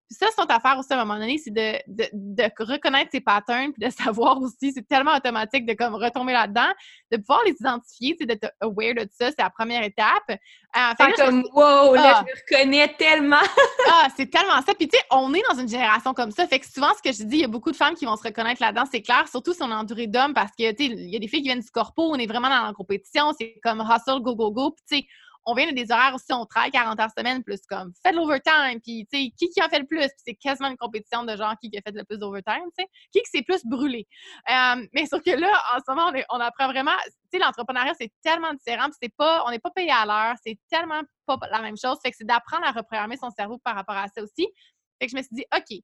[0.08, 3.20] puis ça, c'est notre affaire aussi à un moment donné, c'est de, de, reconnaître ses
[3.20, 6.68] patterns puis de savoir aussi, c'est tellement automatique de comme retomber là-dedans,
[7.12, 10.24] de pouvoir les identifier, c'est d'être aware de ça, c'est la première étape.
[10.30, 12.24] Euh, fait comme, wow, là, ah!
[12.26, 13.36] je me reconnais tellement!
[13.90, 14.74] ah, c'est tellement ça.
[14.74, 17.14] Puis tu sais, on est dans une génération comme ça, fait que souvent, ce que
[17.14, 19.28] je dis, il y a beaucoup de femmes qui vont se reconnaître là-dedans, c'est clair,
[19.28, 21.42] surtout si on est entouré d'hommes, parce que, tu sais, il y a des filles
[21.42, 24.50] qui viennent du corpo, on est vraiment dans la compétition, c'est comme hustle, go, go,
[24.50, 25.08] go, puis tu sais,
[25.48, 28.16] on vient de des horaires aussi, on travaille 40 heures semaine, plus comme fais de
[28.16, 31.24] l'overtime, puis tu sais, qui qui en fait le plus, puis c'est quasiment une compétition
[31.24, 33.64] de genre qui, qui a fait le plus d'overtime, tu sais, qui qui s'est plus
[33.64, 34.06] brûlé?
[34.50, 38.12] Euh, mais sauf que là, en ce moment, on, apprend vraiment, tu sais, l'entrepreneuriat, c'est
[38.22, 41.62] tellement différent, puis c'est pas, on n'est pas payé à l'heure, c'est tellement pas la
[41.62, 44.46] même chose, fait que c'est d'apprendre à reprogrammer son cerveau par rapport à ça aussi.
[45.00, 45.78] Fait que je me suis dit, OK,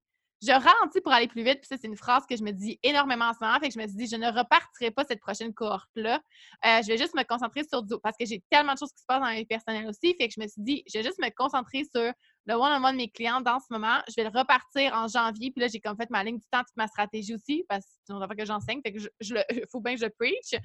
[0.45, 1.61] je ralentis pour aller plus vite.
[1.61, 3.59] Puis ça, c'est une phrase que je me dis énormément en ce moment.
[3.59, 6.21] Fait que je me suis dit, je ne repartirai pas cette prochaine cohorte-là.
[6.67, 9.01] Euh, je vais juste me concentrer sur du parce que j'ai tellement de choses qui
[9.01, 10.15] se passent dans la vie personnelle aussi.
[10.19, 12.13] Fait que je me suis dit, je vais juste me concentrer sur
[12.47, 14.01] le one-on-one de mes clients dans ce moment.
[14.09, 15.51] Je vais le repartir en janvier.
[15.51, 18.27] Puis là, j'ai comme fait ma ligne du temps, toute ma stratégie aussi, parce que
[18.27, 18.81] pas que j'enseigne.
[18.85, 19.09] Fait que je,
[19.73, 20.61] faut bien que je preach.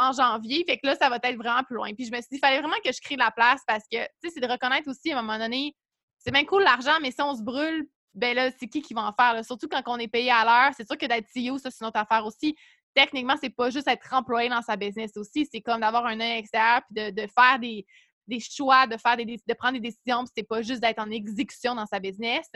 [0.00, 0.64] En janvier.
[0.66, 1.92] Fait que là, ça va être vraiment plus loin.
[1.94, 3.98] Puis je me suis dit, il fallait vraiment que je crée la place parce que,
[3.98, 5.74] tu sais, c'est de reconnaître aussi à un moment donné,
[6.18, 7.88] c'est bien cool l'argent, mais si on se brûle
[8.18, 9.44] ben là, c'est qui qui va en faire?
[9.44, 10.74] Surtout quand on est payé à l'heure.
[10.76, 12.56] C'est sûr que d'être CEO, ça, c'est notre affaire aussi.
[12.94, 15.48] Techniquement, c'est pas juste être employé dans sa business aussi.
[15.50, 17.86] C'est comme d'avoir un œil extérieur puis de, faire des,
[18.26, 21.74] des choix, de faire des, de prendre des décisions, c'est pas juste d'être en exécution
[21.74, 22.46] dans sa business.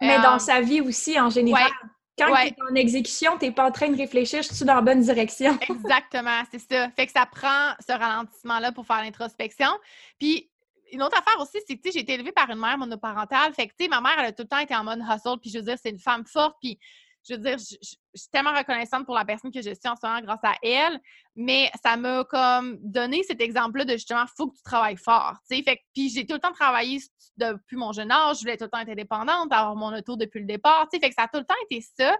[0.00, 1.70] Mais dans sa vie aussi, en général.
[2.18, 4.76] Quand tu es en exécution, tu n'es pas en train de réfléchir, je suis dans
[4.76, 5.58] la bonne direction.
[5.68, 6.88] Exactement, c'est ça.
[6.90, 9.68] Fait que ça prend ce ralentissement-là pour faire l'introspection.
[10.18, 10.50] Puis,
[10.92, 13.52] une autre affaire aussi, c'est que j'ai été élevée par une mère monoparentale.
[13.54, 15.38] Fait que, ma mère, elle a tout le temps été en mode hustle.
[15.40, 16.56] Puis, je veux dire, c'est une femme forte.
[16.60, 16.78] Puis,
[17.28, 17.76] je veux dire, je,
[18.14, 20.98] suis tellement reconnaissante pour la personne que je suis en ce moment grâce à elle,
[21.34, 26.08] mais ça m'a comme donné cet exemple-là de justement, faut que tu travailles fort, puis
[26.08, 27.00] j'ai tout le temps travaillé
[27.36, 30.40] depuis mon jeune âge, je voulais tout le temps être indépendante, avoir mon auto depuis
[30.40, 30.88] le départ.
[30.90, 32.16] Fait que ça a tout le temps été ça.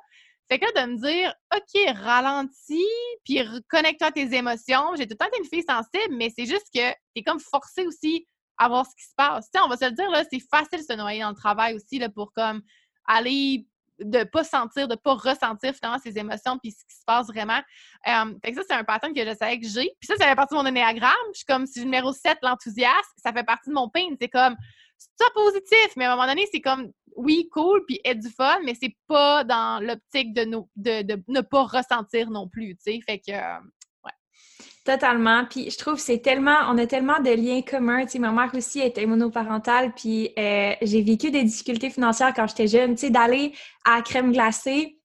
[0.49, 2.85] Fait que là, de me dire, OK, ralentis,
[3.25, 4.95] puis reconnecte-toi à tes émotions.
[4.97, 7.85] J'ai tout le temps été une fille sensible, mais c'est juste que t'es comme forcée
[7.87, 9.51] aussi à voir ce qui se passe.
[9.51, 11.37] Tu sais, on va se le dire, là, c'est facile de se noyer dans le
[11.37, 12.63] travail aussi, là, pour comme
[13.07, 13.67] aller
[13.99, 17.61] de pas sentir, de pas ressentir finalement ses émotions puis ce qui se passe vraiment.
[18.07, 19.91] Euh, fait que ça, c'est un pattern que je savais que j'ai.
[20.01, 21.13] Puis ça, ça fait partie de mon énéagramme.
[21.33, 24.05] Je suis comme, si numéro 7, l'enthousiasme, ça fait partie de mon pain.
[24.21, 24.57] C'est comme,
[24.99, 28.61] c'est positif, mais à un moment donné, c'est comme, oui, cool, puis être du fun,
[28.65, 30.45] mais c'est pas dans l'optique de,
[30.77, 33.01] de, de, ne pas ressentir non plus, tu sais.
[33.07, 33.59] Fait que, euh,
[34.87, 35.45] Totalement.
[35.51, 38.05] Puis je trouve c'est tellement, on a tellement de liens communs.
[38.05, 42.47] Tu sais, ma mère aussi était monoparentale, puis euh, j'ai vécu des difficultés financières quand
[42.47, 42.95] j'étais jeune.
[42.95, 43.53] Tu sais, d'aller
[43.85, 45.01] à crème glacée,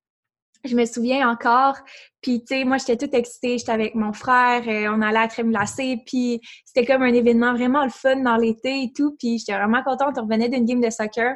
[0.63, 1.77] je me souviens encore.
[2.21, 5.27] Puis tu sais, moi j'étais toute excitée, j'étais avec mon frère, euh, on allait à
[5.27, 9.15] crème glacée, puis c'était comme un événement vraiment le fun dans l'été et tout.
[9.17, 10.15] Puis j'étais vraiment contente.
[10.19, 11.33] On revenait d'une game de soccer.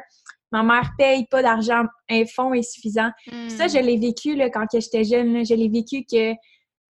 [0.52, 3.10] Ma mère paye pas d'argent, un fonds insuffisant.
[3.48, 3.86] Ça, je hmm.
[3.86, 5.44] l'ai vécu là, quand j'étais jeune.
[5.44, 6.32] Je l'ai vécu que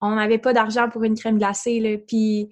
[0.04, 1.98] on n'avait pas d'argent pour une crème glacée, là.
[2.08, 2.50] Puis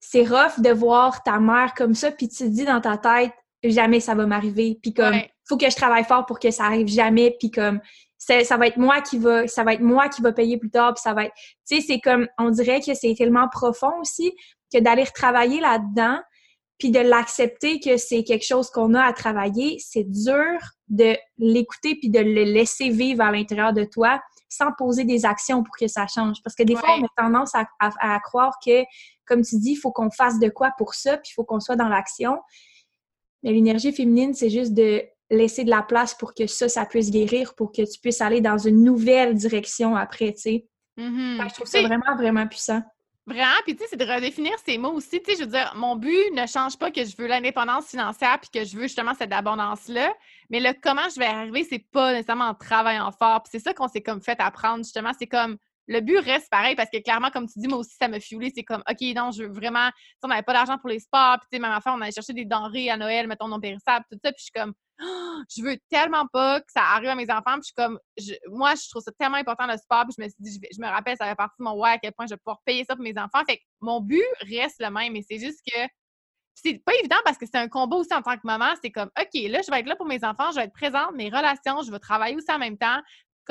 [0.00, 3.32] c'est rough de voir ta mère comme ça, puis tu te dis dans ta tête,
[3.62, 4.78] jamais ça va m'arriver.
[4.82, 7.36] Puis comme, faut que je travaille fort pour que ça arrive jamais.
[7.38, 7.80] Puis comme,
[8.18, 10.94] ça va être moi qui va, ça va être moi qui va payer plus tard.
[10.94, 11.34] Puis ça va être,
[11.68, 14.32] tu sais, c'est comme, on dirait que c'est tellement profond aussi
[14.72, 16.20] que d'aller retravailler là-dedans,
[16.78, 21.94] puis de l'accepter que c'est quelque chose qu'on a à travailler, c'est dur de l'écouter
[21.96, 24.20] puis de le laisser vivre à l'intérieur de toi
[24.50, 26.42] sans poser des actions pour que ça change.
[26.42, 28.82] Parce que des fois, on a tendance à, croire que,
[29.24, 31.60] comme tu dis, il faut qu'on fasse de quoi pour ça, puis il faut qu'on
[31.60, 32.38] soit dans l'action.
[33.42, 37.10] Mais l'énergie féminine, c'est juste de laisser de la place pour que ça, ça puisse
[37.10, 40.66] guérir, pour que tu puisses aller dans une nouvelle direction après, tu sais.
[40.98, 41.48] Mm-hmm.
[41.48, 42.82] je trouve ça vraiment, vraiment puissant.
[43.30, 45.22] Vraiment, puis tu sais, c'est de redéfinir ces mots aussi.
[45.22, 48.40] Tu sais, je veux dire, mon but ne change pas que je veux l'indépendance financière
[48.40, 50.12] puis que je veux justement cette abondance-là.
[50.50, 53.44] Mais le comment je vais arriver, c'est pas nécessairement en travaillant fort.
[53.44, 55.12] Puis c'est ça qu'on s'est comme fait apprendre, justement.
[55.16, 58.08] C'est comme le but reste pareil parce que clairement, comme tu dis, moi aussi, ça
[58.08, 58.50] me fuelé.
[58.52, 59.90] C'est comme, OK, non, je veux vraiment.
[59.90, 61.38] Tu on n'avait pas d'argent pour les sports.
[61.38, 64.06] Puis, tu sais, même affaire, on allait chercher des denrées à Noël, mettons, non périssables,
[64.10, 64.32] tout ça.
[64.32, 64.74] Puis, je suis comme,
[65.56, 67.58] je veux tellement pas que ça arrive à mes enfants.
[67.58, 67.98] Puis je suis comme,
[68.48, 70.04] moi, je trouve ça tellement important le sport.
[70.04, 71.98] Puis je me suis dit, je, me rappelle, ça fait partie de mon ouais, à
[71.98, 73.44] quel point je vais pouvoir payer ça pour mes enfants.
[73.46, 75.80] Fait que mon but reste le même, mais c'est juste que
[76.54, 78.68] c'est pas évident parce que c'est un combat aussi en tant que maman.
[78.82, 81.14] C'est comme, OK, là, je vais être là pour mes enfants, je vais être présente,
[81.14, 83.00] mes relations, je vais travailler aussi en même temps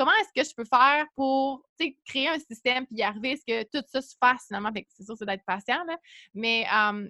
[0.00, 1.62] comment est-ce que je peux faire pour
[2.06, 4.70] créer un système puis y arriver à ce que tout ça se fasse finalement?
[4.88, 5.98] C'est sûr, c'est d'être patient, là.
[6.32, 6.64] mais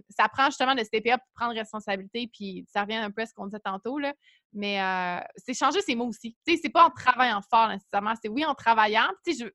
[0.09, 3.35] ça prend justement de stepper up, prendre responsabilité, puis ça revient un peu à ce
[3.35, 4.13] qu'on disait tantôt, là.
[4.53, 6.37] mais euh, c'est changer ses mots aussi.
[6.45, 9.09] C'est pas en travaillant fort nécessairement, c'est oui en travaillant.
[9.25, 9.47] Puis, je...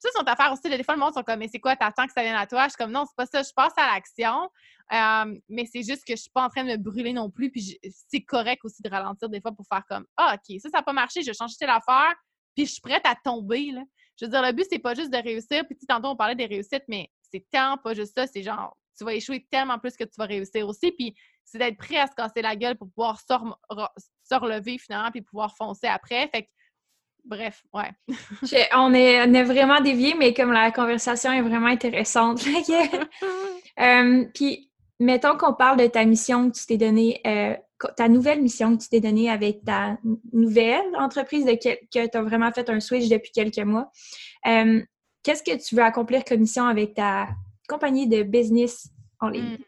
[0.00, 0.68] ça, affaire aussi.
[0.68, 2.64] des fois, le monde sont comme, mais c'est quoi, t'attends que ça vienne à toi?
[2.64, 4.50] Je suis comme, non, c'est pas ça, je passe à l'action.
[5.48, 7.52] mais c'est juste que je suis pas en train de me brûler non plus.
[7.52, 10.78] Puis c'est correct aussi de ralentir des fois pour faire comme, ah, OK, ça, ça
[10.78, 12.16] n'a pas marché, je vais changer telle affaire
[12.54, 13.70] puis je suis prête à tomber.
[13.72, 13.82] Là.
[14.18, 15.64] Je veux dire, le but, c'est pas juste de réussir.
[15.66, 18.26] Puis tantôt, on parlait des réussites, mais c'est tant pas juste ça.
[18.26, 20.92] C'est genre, tu vas échouer tellement plus que tu vas réussir aussi.
[20.92, 25.22] Puis c'est d'être prêt à se casser la gueule pour pouvoir se, relever finalement puis
[25.22, 26.28] pouvoir foncer après.
[26.28, 26.48] Fait que,
[27.24, 27.90] bref, ouais.
[28.74, 32.44] on, est, on est vraiment dévié, mais comme la conversation est vraiment intéressante.
[33.78, 37.56] Euh, puis, mettons qu'on parle de ta mission que tu t'es donnée euh,
[37.96, 39.98] ta nouvelle mission que tu t'es donnée avec ta
[40.32, 43.90] nouvelle entreprise de que tu as vraiment fait un switch depuis quelques mois.
[44.46, 44.82] Euh,
[45.22, 47.28] qu'est-ce que tu veux accomplir comme mission avec ta
[47.68, 48.88] compagnie de business
[49.20, 49.56] en ligne?
[49.56, 49.64] Hmm.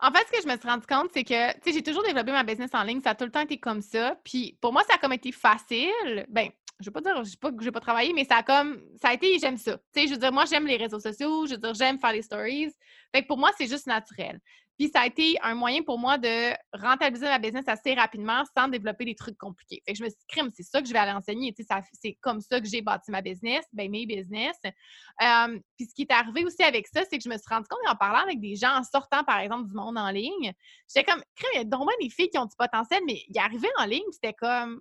[0.00, 2.04] En fait, ce que je me suis rendu compte, c'est que, tu sais, j'ai toujours
[2.04, 3.00] développé ma business en ligne.
[3.00, 4.16] Ça a tout le temps été comme ça.
[4.24, 6.24] Puis pour moi, ça a comme été facile.
[6.28, 8.80] Ben, je veux pas dire je pas que j'ai pas travaillé, mais ça a comme
[9.02, 9.76] ça a été j'aime ça.
[9.92, 12.12] Tu sais, je veux dire, moi j'aime les réseaux sociaux, je veux dire, j'aime faire
[12.12, 12.70] les stories.
[13.12, 14.40] Fait que pour moi, c'est juste naturel.
[14.78, 18.68] Puis ça a été un moyen pour moi de rentabiliser ma business assez rapidement sans
[18.68, 19.82] développer des trucs compliqués.
[19.84, 21.52] Fait que je me suis dit, crime, c'est ça que je vais aller enseigner.
[21.92, 24.56] C'est comme ça que j'ai bâti ma business, ben mes business.
[24.62, 27.80] puis ce qui est arrivé aussi avec ça, c'est que je me suis rendu compte
[27.88, 30.52] en parlant avec des gens, en sortant par exemple du monde en ligne,
[30.88, 33.38] j'étais comme, crime, il y a donc des filles qui ont du potentiel, mais y
[33.38, 34.80] arrivaient en ligne, c'était comme,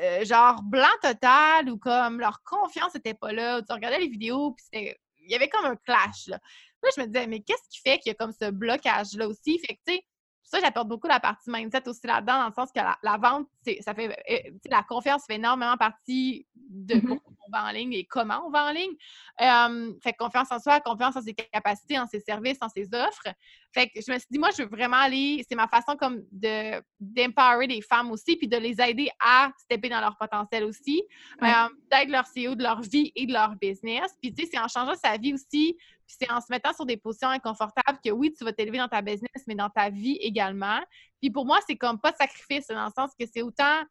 [0.00, 3.60] euh, genre blanc total ou comme leur confiance n'était pas là.
[3.62, 6.28] Tu regardais les vidéos, puis il y avait comme un clash.
[6.28, 6.38] Là.
[6.82, 9.58] Là, je me disais, mais qu'est-ce qui fait qu'il y a comme ce blocage-là aussi?
[9.58, 10.04] Fait que, tu sais,
[10.42, 13.48] ça, j'apporte beaucoup la partie mindset aussi là-dedans, dans le sens que la, vente,
[13.80, 18.42] ça fait, euh, la confiance fait énormément partie de on va en ligne et comment
[18.46, 18.92] on va en ligne.
[19.40, 23.28] Euh, fait confiance en soi, confiance en ses capacités, en ses services, en ses offres.
[23.72, 26.22] Fait que je me suis dit, moi, je veux vraiment aller, c'est ma façon comme
[26.30, 31.02] de d'empower les femmes aussi, puis de les aider à stepper dans leur potentiel aussi,
[31.42, 31.46] euh,
[31.90, 34.12] d'être leur CEO de leur vie et de leur business.
[34.20, 36.86] Puis, tu sais, c'est en changeant sa vie aussi, puis c'est en se mettant sur
[36.86, 40.18] des positions inconfortables que oui, tu vas t'élever dans ta business, mais dans ta vie
[40.20, 40.80] également.
[41.20, 43.82] Puis pour moi, c'est comme pas de sacrifice, dans le sens que c'est autant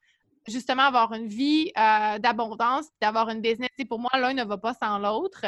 [0.47, 3.69] justement avoir une vie euh, d'abondance, d'avoir une business.
[3.77, 5.45] Et pour moi, l'un ne va pas sans l'autre.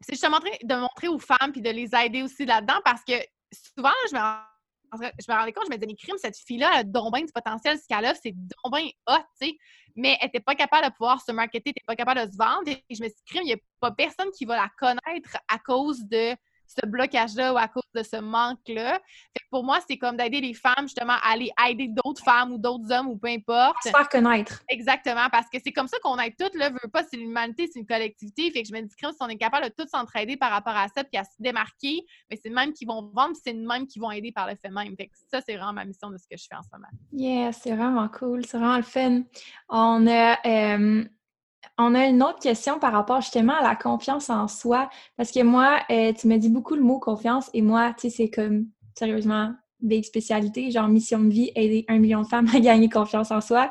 [0.00, 3.14] C'est justement de montrer aux femmes puis de les aider aussi là-dedans parce que
[3.52, 4.20] souvent, je me,
[5.18, 7.32] je me rendais compte, je me disais, mais crime, cette fille-là a donc bien du
[7.32, 9.58] potentiel, ce qu'elle a, c'est donc bien tu sais.
[9.96, 12.36] Mais elle n'était pas capable de pouvoir se marketer, elle n'était pas capable de se
[12.36, 12.68] vendre.
[12.68, 15.36] Et je me suis dit, crime, il n'y a pas personne qui va la connaître
[15.48, 16.36] à cause de
[16.68, 19.00] ce blocage-là ou à cause de ce manque-là.
[19.50, 22.92] pour moi, c'est comme d'aider les femmes justement à aller aider d'autres femmes ou d'autres
[22.92, 23.82] hommes ou peu importe.
[23.82, 24.62] se faire connaître.
[24.68, 27.80] Exactement, parce que c'est comme ça qu'on aide toutes, là, veut pas, c'est l'humanité, c'est
[27.80, 28.50] une collectivité.
[28.50, 30.88] Fait que je me dis, si on est capable de tous s'entraider par rapport à
[30.88, 33.98] ça puis à se démarquer, mais c'est même qui vont vendre, c'est le même qui
[33.98, 34.94] vont aider par le fait même.
[34.96, 36.88] Fait que ça, c'est vraiment ma mission de ce que je fais en ce moment.
[37.12, 39.22] Yeah, c'est vraiment cool, c'est vraiment le fun.
[39.68, 40.38] On a.
[40.46, 41.04] Euh,
[41.78, 44.90] on a une autre question par rapport justement à la confiance en soi.
[45.16, 48.16] Parce que moi, euh, tu m'as dit beaucoup le mot confiance et moi, tu sais,
[48.16, 48.66] c'est comme
[48.96, 53.30] sérieusement des spécialités, genre mission de vie, aider un million de femmes à gagner confiance
[53.30, 53.70] en soi.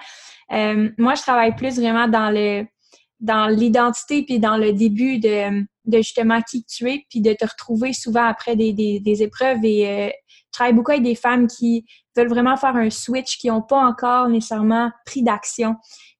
[0.52, 2.66] Euh, moi, je travaille plus vraiment dans le
[3.20, 7.92] dans l'identité puis dans le début de, justement qui tu es puis de te retrouver
[7.92, 11.84] souvent après des, des, épreuves et euh, je travaille beaucoup avec des femmes qui
[12.16, 15.78] veulent vraiment faire un switch qui n'ont pas encore nécessairement pris d'action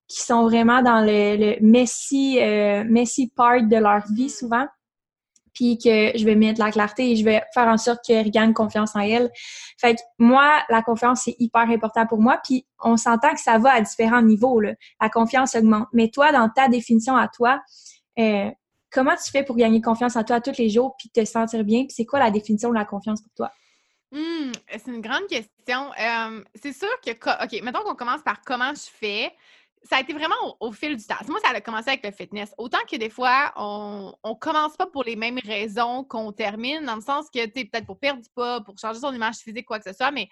[0.08, 4.30] qui sont vraiment dans le, le messy, euh, messy part de leur vie mm.
[4.30, 4.66] souvent.
[5.54, 8.52] Puis que je vais mettre la clarté et je vais faire en sorte qu'elles gagnent
[8.52, 9.28] confiance en elles.
[9.80, 12.38] Fait que moi, la confiance, c'est hyper important pour moi.
[12.44, 14.60] Puis on s'entend que ça va à différents niveaux.
[14.60, 14.74] Là.
[15.00, 15.88] La confiance augmente.
[15.92, 17.60] Mais toi, dans ta définition à toi,
[18.20, 18.48] euh,
[18.92, 21.80] comment tu fais pour gagner confiance en toi tous les jours puis te sentir bien?
[21.80, 23.50] Puis c'est quoi la définition de la confiance pour toi?
[24.12, 25.90] Mmh, c'est une grande question.
[25.98, 27.10] Euh, c'est sûr que,
[27.44, 29.32] OK, mettons qu'on commence par comment je fais
[29.84, 31.16] ça a été vraiment au, fil du temps.
[31.28, 32.54] Moi, ça a commencé avec le fitness.
[32.58, 36.96] Autant que des fois, on ne commence pas pour les mêmes raisons qu'on termine, dans
[36.96, 39.78] le sens que, tu peut-être pour perdre du poids, pour changer son image physique, quoi
[39.78, 40.28] que ce soit, mais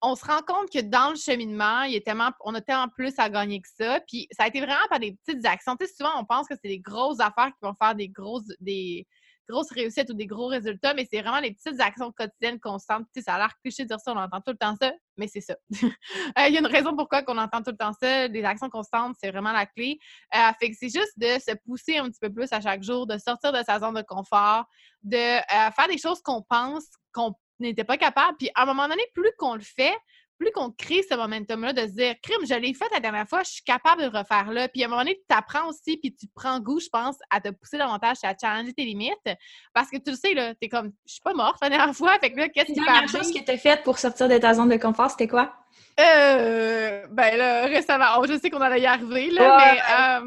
[0.00, 2.88] on se rend compte que dans le cheminement, il y a tellement, on a tellement
[2.88, 4.00] plus à gagner que ça.
[4.06, 5.76] Puis ça a été vraiment par des petites actions.
[5.76, 8.52] Tu sais, souvent, on pense que c'est des grosses affaires qui vont faire des grosses,
[8.60, 9.06] des,
[9.48, 13.06] grosses réussites ou des gros résultats, mais c'est vraiment les petites actions quotidiennes constantes.
[13.14, 15.28] Tu ça a l'air cliché de dire ça, on entend tout le temps ça, mais
[15.28, 15.56] c'est ça.
[16.38, 18.28] Euh, il y a une raison pourquoi on entend tout le temps ça.
[18.28, 19.98] Les actions constantes, c'est vraiment la clé.
[20.34, 23.52] Euh, c'est juste de se pousser un petit peu plus à chaque jour, de sortir
[23.52, 24.66] de sa zone de confort,
[25.02, 28.36] de euh, faire des choses qu'on pense qu'on n'était pas capable.
[28.38, 29.96] Puis à un moment donné, plus qu'on le fait,
[30.38, 33.42] plus qu'on crée ce momentum-là de se dire, crime, je l'ai fait la dernière fois,
[33.42, 34.68] je suis capable de le refaire là.
[34.68, 37.40] Puis à un moment donné, tu apprends aussi, puis tu prends goût, je pense, à
[37.40, 39.36] te pousser davantage, à challenger tes limites.
[39.74, 42.18] Parce que tu le sais, là, t'es comme, je suis pas morte la dernière fois.
[42.20, 44.38] Fait que là, qu'est-ce qui La dernière chose que tu as faite pour sortir de
[44.38, 45.52] ta zone de confort, c'était quoi?
[46.00, 49.80] Euh, ben là, récemment, oh, je sais qu'on allait y arriver, là, mais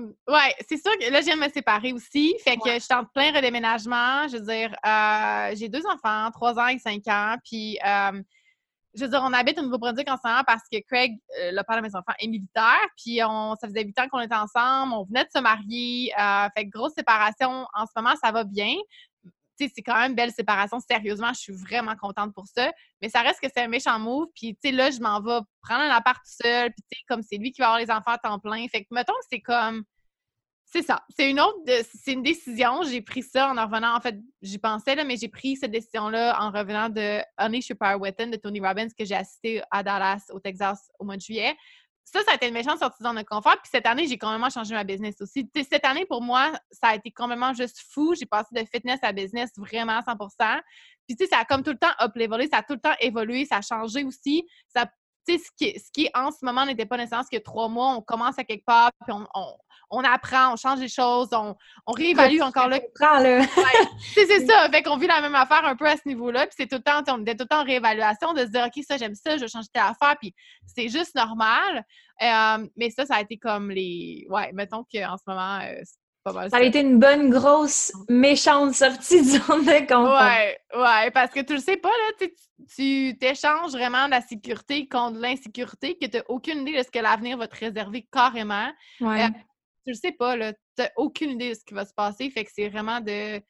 [0.04, 2.36] euh, ouais, c'est sûr que là, je viens de me séparer aussi.
[2.44, 4.28] Fait que je suis en plein redéménagement.
[4.28, 7.36] Je veux dire, euh, j'ai deux enfants, trois ans et cinq ans.
[7.46, 8.22] Puis, euh,
[8.94, 11.82] je veux dire, on habite au Nouveau-Brunswick ensemble parce que Craig, euh, le père de
[11.82, 12.80] mes enfants, est militaire.
[12.98, 14.94] Puis on, ça faisait huit ans qu'on était ensemble.
[14.94, 16.12] On venait de se marier.
[16.20, 17.66] Euh, fait que grosse séparation.
[17.74, 18.76] En ce moment, ça va bien.
[19.24, 20.80] Tu sais, c'est quand même une belle séparation.
[20.80, 22.72] Sérieusement, je suis vraiment contente pour ça.
[23.02, 24.28] Mais ça reste que c'est un méchant move.
[24.36, 26.72] Puis, tu sais, là, je m'en vais prendre un appart tout seul.
[26.72, 28.68] Puis, tu sais, comme c'est lui qui va avoir les enfants à temps plein.
[28.68, 29.84] Fait que, mettons que c'est comme
[30.72, 31.04] c'est ça.
[31.18, 31.60] C'est une autre,
[31.94, 32.82] c'est une décision.
[32.84, 33.96] J'ai pris ça en revenant.
[33.96, 37.96] En fait, j'y pensais, là, mais j'ai pris cette décision-là en revenant de Unleash Power
[37.96, 41.56] Weapon de Tony Robbins que j'ai assisté à Dallas, au Texas, au mois de juillet.
[42.06, 43.58] Ça, ça a été une méchante sortie dans le confort.
[43.62, 45.50] Puis cette année, j'ai complètement changé ma business aussi.
[45.54, 48.16] cette année, pour moi, ça a été complètement juste fou.
[48.18, 50.62] J'ai passé de fitness à business vraiment à 100%
[51.08, 52.96] Puis, tu sais, ça a comme tout le temps up-levelé, ça a tout le temps
[53.02, 54.46] évolué, ça a changé aussi.
[54.68, 54.86] Ça,
[55.28, 57.96] tu sais, ce qui, ce qui en ce moment n'était pas nécessaire que trois mois,
[57.96, 59.56] on commence à quelque part, puis on
[59.92, 61.56] on apprend, on change les choses, on,
[61.88, 62.80] réévalue encore là.
[64.14, 64.70] c'est ça.
[64.72, 66.48] Fait qu'on vit la même affaire un peu à ce niveau-là.
[66.48, 68.66] Puis c'est tout le temps, on est tout le temps en réévaluation de se dire,
[68.66, 70.16] OK, ça, j'aime ça, je vais changer telle affaire.
[70.20, 70.34] Puis
[70.66, 71.86] c'est juste normal.
[72.22, 74.26] Euh, mais ça, ça a été comme les.
[74.30, 75.82] Ouais, mettons qu'en ce moment, euh,
[76.24, 76.50] pas mal.
[76.50, 80.22] Ça, a été une bonne, grosse, méchante sortie de zone de confort.
[80.22, 82.28] Ouais, ouais, parce que tu le sais pas, là,
[82.76, 87.00] tu t'échanges vraiment la sécurité contre l'insécurité, que tu n'as aucune idée de ce que
[87.00, 88.72] l'avenir va te réserver carrément.
[89.00, 89.26] Ouais.
[89.26, 89.30] Euh,
[89.86, 90.54] tu le sais pas, là.
[90.78, 92.30] n'as aucune idée de ce qui va se passer.
[92.30, 93.42] Fait que c'est vraiment de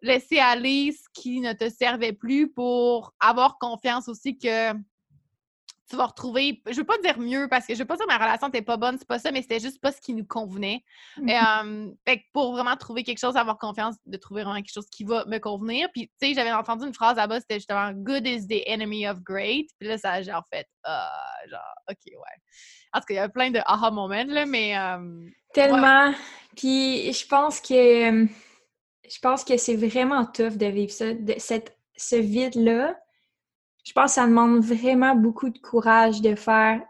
[0.00, 4.72] laisser aller ce qui ne te servait plus pour avoir confiance aussi que
[5.88, 8.12] tu vas retrouver, je veux pas dire mieux parce que je veux pas dire que
[8.12, 10.24] ma relation n'était pas bonne, c'est pas ça, mais c'était juste pas ce qui nous
[10.24, 10.82] convenait.
[11.18, 11.32] Mmh
[12.32, 15.38] pour vraiment trouver quelque chose, avoir confiance de trouver vraiment quelque chose qui va me
[15.38, 15.88] convenir.
[15.92, 19.20] Puis, tu sais, j'avais entendu une phrase là-bas, c'était justement Good is the enemy of
[19.20, 19.68] great.
[19.78, 21.10] Puis là, ça a genre fait, ah,
[21.48, 22.42] genre, OK, ouais.
[22.92, 24.74] En tout cas, il y a plein de aha moments, là, mais.
[25.52, 26.12] Tellement.
[26.56, 28.26] Puis, je pense que.
[29.06, 32.96] Je pense que c'est vraiment tough de vivre ça, de, cette, ce vide-là
[33.84, 36.82] je pense que ça demande vraiment beaucoup de courage de faire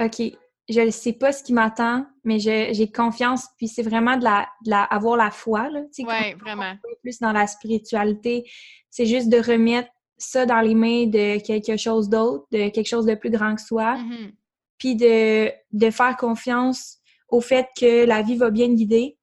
[0.00, 0.22] OK,
[0.68, 4.82] je ne sais pas ce qui m'attend, mais j'ai confiance, puis c'est vraiment de la,
[4.84, 5.68] avoir la foi.
[5.72, 6.74] Oui, vraiment.
[7.02, 8.48] Plus dans la spiritualité,
[8.90, 9.88] c'est juste de remettre
[10.18, 13.62] ça dans les mains de quelque chose d'autre, de quelque chose de plus grand que
[13.62, 14.32] soi, mm-hmm.
[14.78, 19.16] puis de, de, faire confiance au fait que la vie va bien guider.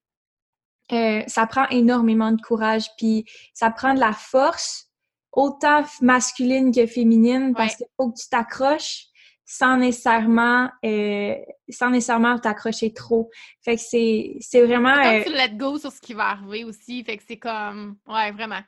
[0.91, 4.84] Euh, ça prend énormément de courage, puis ça prend de la force
[5.35, 9.05] autant masculine que féminine parce qu'il faut que tu t'accroches
[9.45, 11.35] sans nécessairement euh,
[11.69, 13.29] sans nécessairement t'accrocher trop.
[13.63, 14.97] Fait que c'est, c'est vraiment...
[14.97, 17.03] Euh, tu let go sur ce qui va arriver aussi.
[17.03, 17.97] Fait que c'est comme...
[18.07, 18.61] Ouais, vraiment.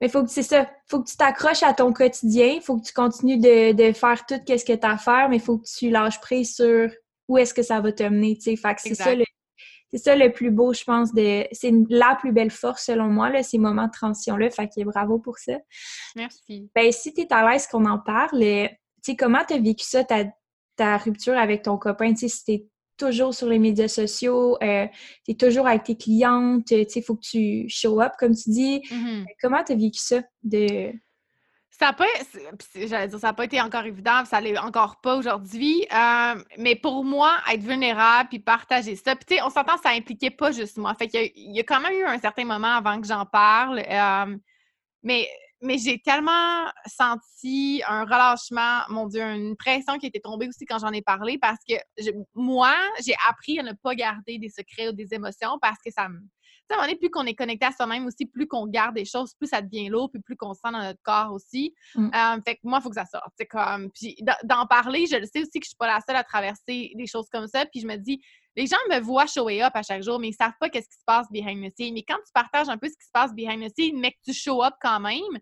[0.00, 0.70] Mais faut que c'est ça.
[0.86, 2.60] Faut que tu t'accroches à ton quotidien.
[2.60, 5.38] Faut que tu continues de, de faire tout ce que tu as à faire, mais
[5.38, 6.88] faut que tu lâches prise sur
[7.28, 8.56] où est-ce que ça va te mener, tu sais.
[8.56, 9.24] Fait que c'est ça le,
[9.90, 13.28] c'est ça le plus beau, je pense, de c'est la plus belle force selon moi,
[13.30, 14.50] là, ces moments de transition-là.
[14.50, 15.54] Fait que bravo pour ça.
[16.14, 16.70] Merci.
[16.74, 19.58] Ben, si tu es à l'aise qu'on en parle, euh, tu sais, comment tu as
[19.58, 20.24] vécu ça, ta,
[20.76, 22.12] ta, rupture avec ton copain?
[22.12, 22.64] Tu sais, si tu
[22.96, 24.86] toujours sur les médias sociaux, euh,
[25.24, 28.34] tu es toujours avec tes clientes, tu sais, il faut que tu show up, comme
[28.34, 28.80] tu dis.
[28.90, 29.24] Mm-hmm.
[29.40, 30.92] Comment tu as vécu ça de
[31.80, 32.04] ça n'a pas,
[32.74, 35.86] j'allais dire, ça a pas été encore évident, ça l'est encore pas aujourd'hui.
[35.90, 40.76] Euh, mais pour moi, être vulnérable puis partager ça, on s'entend, ça impliquait pas juste
[40.76, 40.94] moi.
[40.94, 43.78] Fait qu'il y, a quand même eu un certain moment avant que j'en parle.
[43.88, 44.36] Euh,
[45.02, 45.26] mais
[45.62, 50.78] mais j'ai tellement senti un relâchement, mon Dieu, une pression qui était tombée aussi quand
[50.78, 51.74] j'en ai parlé parce que
[52.34, 52.74] moi,
[53.04, 56.20] j'ai appris à ne pas garder des secrets ou des émotions parce que ça me
[56.70, 59.04] à un moment donné, plus qu'on est connecté à soi-même aussi, plus qu'on garde des
[59.04, 61.74] choses, plus ça devient lourd, puis plus qu'on sent dans notre corps aussi.
[61.94, 62.10] Mm.
[62.14, 63.32] Euh, fait que moi, il faut que ça sorte.
[63.38, 63.90] C'est comme.
[63.92, 66.92] Puis d'en parler, je le sais aussi que je suis pas la seule à traverser
[66.94, 67.66] des choses comme ça.
[67.66, 68.20] Puis je me dis,
[68.56, 70.96] les gens me voient shower up à chaque jour, mais ils savent pas qu'est-ce qui
[70.96, 71.94] se passe behind the scenes.
[71.94, 74.18] Mais quand tu partages un peu ce qui se passe behind the scenes, mais que
[74.24, 75.38] tu show up quand même,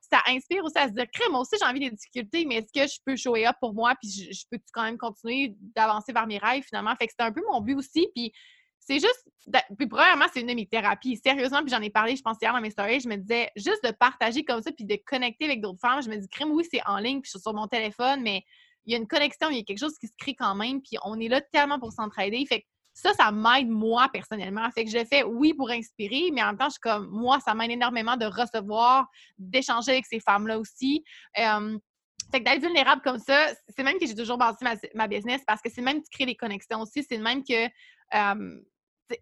[0.00, 2.72] ça inspire aussi à se dire, crème, moi aussi j'ai envie des difficultés, mais est-ce
[2.72, 6.26] que je peux shower up pour moi, puis je, peux quand même continuer d'avancer vers
[6.26, 6.94] mes rêves finalement?
[6.96, 8.08] Fait que c'était un peu mon but aussi.
[8.14, 8.32] Puis
[8.84, 9.28] c'est juste.
[9.78, 11.16] Puis, premièrement, c'est une de mes thérapies.
[11.16, 13.00] Sérieusement, puis j'en ai parlé, je pense, hier dans mes stories.
[13.00, 16.02] Je me disais, juste de partager comme ça, puis de connecter avec d'autres femmes.
[16.02, 18.44] Je me dis, crème, oui, c'est en ligne, puis je suis sur mon téléphone, mais
[18.84, 20.80] il y a une connexion, il y a quelque chose qui se crée quand même,
[20.82, 22.44] puis on est là tellement pour s'entraider.
[22.46, 24.68] Fait que ça, ça m'aide moi personnellement.
[24.72, 27.08] Fait que je le fais, oui, pour inspirer, mais en même temps, je suis comme,
[27.10, 29.06] moi, ça m'aide énormément de recevoir,
[29.38, 31.04] d'échanger avec ces femmes-là aussi.
[31.34, 34.64] fait que d'être vulnérable comme ça, c'est même que j'ai toujours bâti
[34.94, 37.04] ma, business parce que c'est même de créer des connexions aussi.
[37.08, 37.68] C'est même que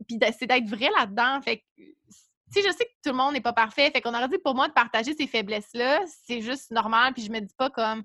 [0.07, 1.41] puis c'est d'être vrai là-dedans.
[1.43, 1.63] Fait que,
[2.53, 3.91] tu sais, je sais que tout le monde n'est pas parfait.
[3.91, 7.13] Fait qu'on aurait dit pour moi de partager ces faiblesses-là, c'est juste normal.
[7.15, 8.03] Puis je me dis pas comme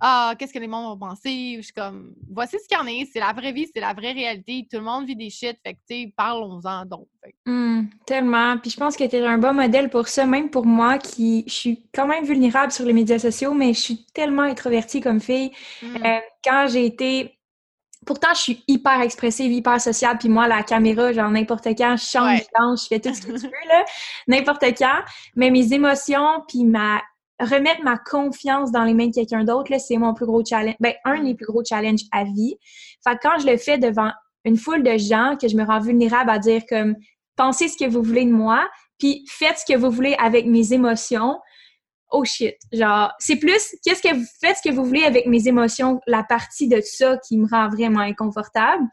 [0.00, 1.54] Ah, qu'est-ce que les gens vont penser?
[1.58, 3.94] Je suis comme Voici ce qu'il y en est, c'est la vraie vie, c'est la
[3.94, 4.66] vraie réalité.
[4.70, 5.56] Tout le monde vit des shit.
[5.64, 7.06] Fait que, tu sais, parlons-en donc.
[7.46, 8.58] Mmh, tellement.
[8.58, 11.44] Puis je pense que tu es un bon modèle pour ça, même pour moi qui
[11.46, 15.20] je suis quand même vulnérable sur les médias sociaux, mais je suis tellement introvertie comme
[15.20, 15.52] fille.
[15.82, 15.96] Mmh.
[16.04, 17.38] Euh, quand j'ai été
[18.04, 22.04] Pourtant, je suis hyper expressive, hyper sociable, puis moi, la caméra, genre n'importe quand, je
[22.04, 23.84] chante, je danse, je fais tout ce que tu veux, là,
[24.26, 25.00] n'importe quand.
[25.36, 27.00] Mais mes émotions, puis ma
[27.40, 30.76] remettre ma confiance dans les mains de quelqu'un d'autre, là, c'est mon plus gros challenge.
[30.80, 32.56] Ben, un des plus gros challenges à vie.
[33.04, 34.10] Fait que quand je le fais devant
[34.44, 36.96] une foule de gens, que je me rends vulnérable à dire comme,
[37.36, 40.72] pensez ce que vous voulez de moi, puis faites ce que vous voulez avec mes
[40.72, 41.38] émotions,
[42.12, 42.56] oh shit.
[42.72, 46.22] Genre, c'est plus, qu'est-ce que vous faites ce que vous voulez avec mes émotions, la
[46.22, 48.84] partie de ça qui me rend vraiment inconfortable.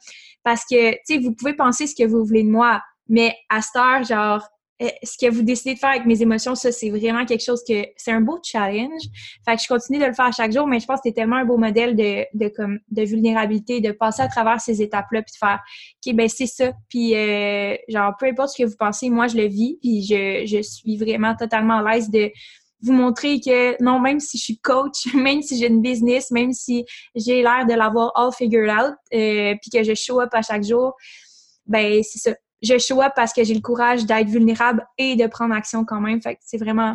[0.43, 3.61] Parce que, tu sais, vous pouvez penser ce que vous voulez de moi, mais à
[3.61, 4.47] cette heure, genre,
[4.81, 7.61] eh, ce que vous décidez de faire avec mes émotions, ça, c'est vraiment quelque chose
[7.67, 9.01] que c'est un beau challenge.
[9.45, 11.35] Fait que je continue de le faire chaque jour, mais je pense que c'est tellement
[11.35, 15.33] un beau modèle de, de, comme, de vulnérabilité, de passer à travers ces étapes-là, puis
[15.33, 15.59] de faire,
[16.07, 16.71] OK, ben c'est ça.
[16.87, 20.45] Puis, euh, genre, peu importe ce que vous pensez, moi, je le vis, puis je,
[20.45, 22.31] je suis vraiment totalement à l'aise de
[22.81, 26.53] vous montrer que non, même si je suis coach, même si j'ai une business, même
[26.53, 30.41] si j'ai l'air de l'avoir all figured out, euh, puis que je show up à
[30.41, 30.93] chaque jour,
[31.65, 32.35] ben c'est ça.
[32.61, 36.01] Je show up parce que j'ai le courage d'être vulnérable et de prendre action quand
[36.01, 36.21] même.
[36.21, 36.93] Fait que c'est vraiment.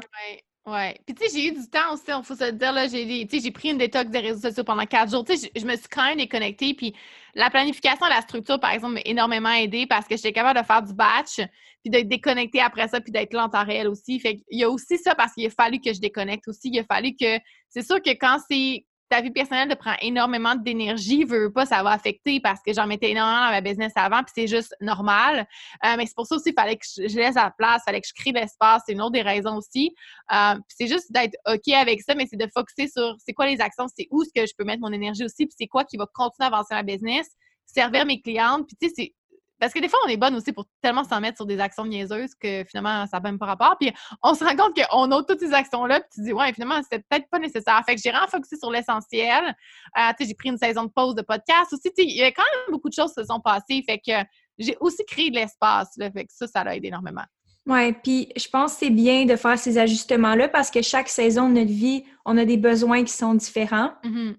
[0.64, 3.28] Puis, tu sais, j'ai eu du temps aussi, il faut se le dire, là, j'ai,
[3.30, 5.22] j'ai pris une détox des réseaux sociaux pendant quatre jours.
[5.22, 6.72] Tu sais, je, me suis quand même déconnectée.
[6.72, 6.94] Puis,
[7.34, 10.82] la planification, la structure, par exemple, m'a énormément aidée parce que j'étais capable de faire
[10.82, 11.36] du batch,
[11.82, 14.18] puis d'être déconnectée après ça, puis d'être là en temps réel aussi.
[14.20, 16.70] Fait qu'il y a aussi ça parce qu'il a fallu que je déconnecte aussi.
[16.72, 17.38] Il a fallu que.
[17.68, 21.82] C'est sûr que quand c'est ta vie personnelle te prend énormément d'énergie, veux pas, ça
[21.82, 25.46] va affecter parce que j'en mettais énormément dans ma business avant, puis c'est juste normal.
[25.84, 28.00] Euh, mais c'est pour ça aussi qu'il fallait que je, laisse la place, il fallait
[28.00, 29.94] que je crée l'espace, c'est une autre des raisons aussi.
[30.32, 33.60] Euh, c'est juste d'être OK avec ça, mais c'est de focuser sur c'est quoi les
[33.60, 35.96] actions, c'est où ce que je peux mettre mon énergie aussi, puis c'est quoi qui
[35.96, 37.28] va continuer à avancer ma business,
[37.66, 39.14] servir mes clientes, puis tu sais,
[39.60, 41.86] parce que des fois, on est bonne aussi pour tellement s'en mettre sur des actions
[41.86, 43.76] niaiseuses que finalement, ça n'a même pas rapport.
[43.78, 43.92] Puis
[44.22, 46.98] on se rend compte qu'on a toutes ces actions-là, puis tu dis, ouais, finalement, c'est
[47.08, 47.80] peut-être pas nécessaire.
[47.86, 49.44] Fait que j'ai vraiment focusé sur l'essentiel.
[49.46, 51.90] Euh, tu sais, j'ai pris une saison de pause de podcast aussi.
[51.98, 53.82] Il y a quand même beaucoup de choses qui se sont passées.
[53.86, 54.12] Fait que
[54.58, 55.94] j'ai aussi créé de l'espace.
[55.98, 57.24] Fait que ça, ça l'a aidé énormément.
[57.66, 61.48] Oui, puis je pense que c'est bien de faire ces ajustements-là parce que chaque saison
[61.48, 64.36] de notre vie, on a des besoins qui sont différents mm-hmm.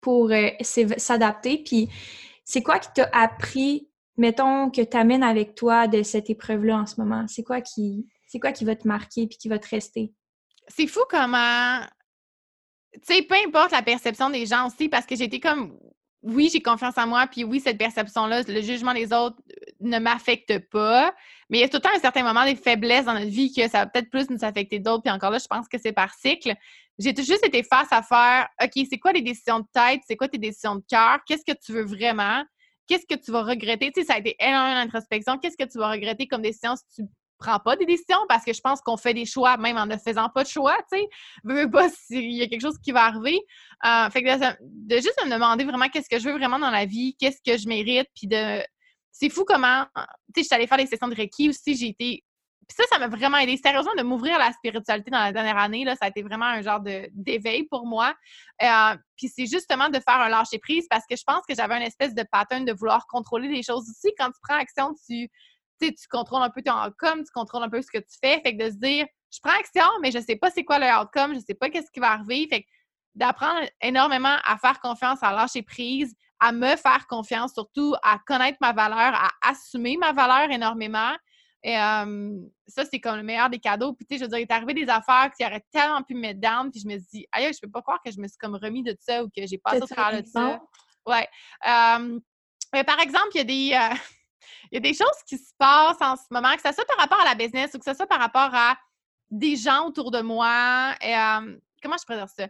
[0.00, 0.48] pour euh,
[0.96, 1.58] s'adapter.
[1.58, 1.88] Puis
[2.44, 6.86] c'est quoi qui t'a appris mettons, que tu amènes avec toi de cette épreuve-là en
[6.86, 7.26] ce moment?
[7.28, 10.12] C'est quoi qui c'est quoi qui va te marquer puis qui va te rester?
[10.68, 11.80] C'est fou comment
[12.94, 15.78] tu sais, peu importe la perception des gens aussi, parce que j'étais comme
[16.22, 19.98] oui, j'ai confiance en moi, puis oui, cette perception-là, le jugement des autres euh, ne
[20.00, 21.14] m'affecte pas.
[21.48, 23.52] Mais il y a tout le temps un certain moment des faiblesses dans notre vie
[23.52, 25.04] que ça va peut-être plus nous affecter d'autres.
[25.04, 26.54] Puis encore là, je pense que c'est par cycle.
[26.98, 30.00] J'ai juste été face à faire OK, c'est quoi les décisions de tête?
[30.06, 31.20] C'est quoi tes décisions de cœur?
[31.26, 32.42] Qu'est-ce que tu veux vraiment?
[32.86, 33.92] Qu'est-ce que tu vas regretter?
[33.92, 35.38] Tu sais, ça a été énormément d'introspection.
[35.38, 37.08] Qu'est-ce que tu vas regretter comme décision si tu
[37.38, 38.18] prends pas des décisions?
[38.28, 40.76] Parce que je pense qu'on fait des choix même en ne faisant pas de choix,
[40.90, 41.08] tu sais.
[41.44, 43.38] Veux pas s'il y a quelque chose qui va arriver.
[43.84, 46.86] Euh, fait que de, juste me demander vraiment qu'est-ce que je veux vraiment dans la
[46.86, 48.62] vie, qu'est-ce que je mérite, puis de...
[49.12, 49.86] C'est fou comment...
[49.96, 51.74] Tu sais, je suis allée faire des sessions de Reiki aussi.
[51.74, 52.22] J'ai été
[52.68, 53.56] puis ça, ça m'a vraiment aidé.
[53.56, 56.46] Sérieusement, de m'ouvrir à la spiritualité dans la dernière année, là, ça a été vraiment
[56.46, 58.14] un genre d'éveil pour moi.
[58.62, 61.82] Euh, puis c'est justement de faire un lâcher-prise parce que je pense que j'avais une
[61.82, 64.12] espèce de pattern de vouloir contrôler les choses aussi.
[64.18, 65.30] Quand tu prends action, tu,
[65.80, 68.40] tu contrôles un peu ton outcome, tu contrôles un peu ce que tu fais.
[68.40, 70.86] Fait que de se dire, je prends action, mais je sais pas c'est quoi le
[70.86, 72.48] outcome, je sais pas qu'est-ce qui va arriver.
[72.50, 72.66] Fait que
[73.14, 78.58] d'apprendre énormément à faire confiance, à lâcher prise, à me faire confiance, surtout à connaître
[78.60, 81.12] ma valeur, à assumer ma valeur énormément.
[81.68, 81.74] Et
[82.68, 83.92] ça, c'est comme le meilleur des cadeaux.
[83.92, 86.14] Puis, tu sais, je veux dire, il est arrivé des affaires qui auraient tellement pu
[86.14, 86.70] me mettre down.
[86.70, 88.84] Puis, je me dis, aïe, je peux pas croire que je me suis comme remis
[88.84, 90.60] de ça ou que j'ai passé au travers de ça.
[91.04, 91.28] Ouais.
[92.72, 93.92] mais par exemple, il y a des.
[93.92, 93.96] Euh,
[94.70, 96.98] il y a des choses qui se passent en ce moment, que ce soit par
[96.98, 98.76] rapport à la business ou que ce soit par rapport à
[99.28, 100.94] des gens autour de moi.
[101.00, 101.14] Et,
[101.82, 102.46] comment je pourrais dire ça?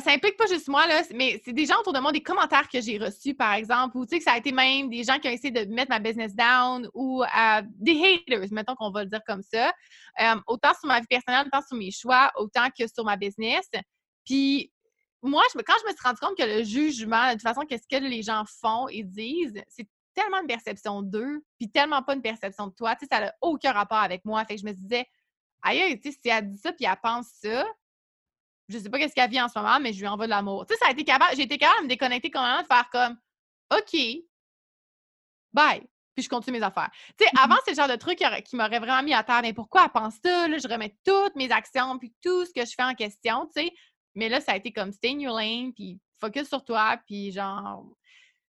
[0.00, 2.66] Ça implique pas juste moi, là, mais c'est des gens autour de moi, des commentaires
[2.68, 5.18] que j'ai reçus, par exemple, ou tu sais, que ça a été même des gens
[5.18, 9.04] qui ont essayé de mettre ma business down ou euh, des haters, mettons qu'on va
[9.04, 9.70] le dire comme ça.
[10.20, 13.68] Euh, autant sur ma vie personnelle, autant sur mes choix, autant que sur ma business.
[14.24, 14.72] Puis,
[15.22, 18.02] moi, quand je me suis rendu compte que le jugement, de toute façon, qu'est-ce que
[18.02, 22.68] les gens font et disent, c'est tellement une perception d'eux, puis tellement pas une perception
[22.68, 22.96] de toi.
[22.96, 24.42] Tu sais, ça n'a aucun rapport avec moi.
[24.46, 25.06] Fait que je me disais,
[25.62, 27.66] aïe, tu sais, si elle dit ça, puis elle pense ça,
[28.72, 30.66] je sais pas qu'est-ce qu'elle vit en ce moment, mais je lui envoie de l'amour.
[30.66, 32.66] Tu sais, ça a été capable, j'ai été capable de me déconnecter quand même, de
[32.66, 33.16] faire comme,
[33.70, 33.96] OK,
[35.52, 35.82] bye.
[36.14, 36.90] Puis je continue mes affaires.
[37.18, 37.44] Tu sais, mm-hmm.
[37.44, 39.40] avant, c'est le genre de truc qui m'aurait vraiment mis à terre.
[39.42, 40.46] Mais pourquoi elle pense ça?
[40.46, 43.62] Là, je remets toutes mes actions, puis tout ce que je fais en question, tu
[43.62, 43.70] sais.
[44.14, 47.32] Mais là, ça a été comme stay in your lane, puis focus sur toi, puis
[47.32, 47.86] genre,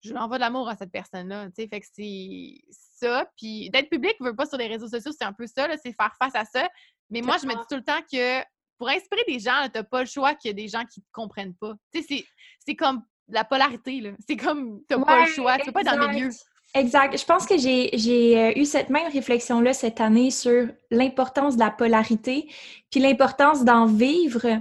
[0.02, 1.68] je lui envoie de l'amour à cette personne-là, tu sais.
[1.68, 3.26] Fait que c'est ça.
[3.36, 6.14] Puis d'être public, veut pas sur les réseaux sociaux, c'est un peu ça, c'est faire
[6.18, 6.68] face à ça.
[7.10, 8.42] Mais moi, je me dis tout le temps que
[8.83, 10.99] pour inspirer des gens, tu n'as pas le choix qu'il y a des gens qui
[10.99, 11.72] ne te comprennent pas.
[11.95, 12.24] Tu sais,
[12.66, 14.11] c'est comme la polarité, là.
[14.26, 15.57] C'est comme, tu n'as pas le choix.
[15.59, 16.30] Tu peux pas être dans le milieu.
[16.74, 17.16] Exact.
[17.16, 21.70] Je pense que j'ai euh, eu cette même réflexion-là cette année sur l'importance de la
[21.70, 22.49] polarité,
[22.91, 24.61] puis l'importance d'en vivre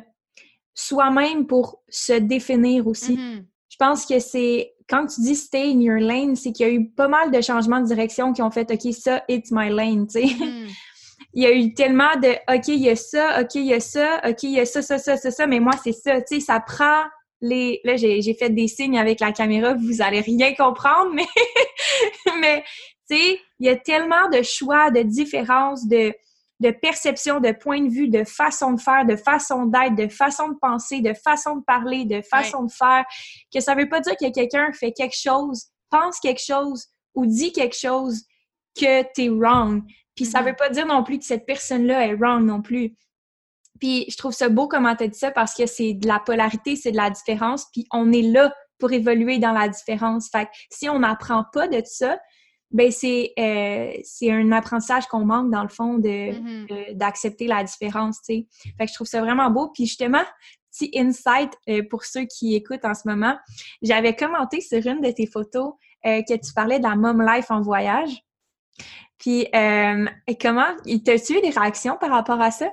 [0.76, 3.18] soi-même pour se définir aussi.
[3.18, 3.46] Mm-hmm.
[3.70, 6.72] Je pense que c'est quand tu dis stay in your lane, c'est qu'il y a
[6.72, 10.06] eu pas mal de changements de direction qui ont fait OK, ça, it's my lane,
[10.06, 10.26] tu sais.
[10.26, 10.70] Mm-hmm
[11.34, 13.80] il y a eu tellement de OK, il y a ça, OK, il y a
[13.80, 16.22] ça, OK, il y a ça, ça, ça, ça, ça, mais moi, c'est ça.
[16.22, 17.04] Tu sais, ça prend
[17.42, 17.80] les.
[17.84, 21.28] Là, j'ai fait des signes avec la caméra, vous allez rien comprendre, mais,
[22.40, 22.64] mais
[23.10, 26.14] tu sais, il y a tellement de choix, de différences, de,
[26.62, 30.50] de perception, de point de vue, de façon de faire, de façon d'être, de façon
[30.50, 33.04] de penser, de façon de parler, de façon de faire,
[33.54, 37.52] que ça veut pas dire que quelqu'un fait quelque chose, pense quelque chose ou dit
[37.52, 38.22] quelque chose
[38.80, 39.82] que t'es wrong.
[40.16, 40.46] Puis ça mm-hmm.
[40.46, 42.96] veut pas dire non plus que cette personne-là est wrong non plus.
[43.80, 46.20] Puis je trouve ça beau comment tu as dit ça parce que c'est de la
[46.20, 50.30] polarité, c'est de la différence, puis on est là pour évoluer dans la différence.
[50.30, 52.20] Fait que si on n'apprend pas de ça,
[52.72, 56.98] ben c'est euh, c'est un apprentissage qu'on manque dans le fond de Mhm.
[56.98, 58.48] d'accepter la différence, tu sais.
[58.78, 59.70] Fait que je trouve ça vraiment beau.
[59.74, 60.24] Puis justement,
[60.72, 63.38] petit insight euh, pour ceux qui écoutent en ce moment,
[63.82, 65.74] j'avais commenté sur une de tes photos
[66.06, 68.24] euh, que tu parlais de la mom life en voyage.
[69.22, 72.72] Puis euh, et comment, t'as-tu eu des réactions par rapport à ça?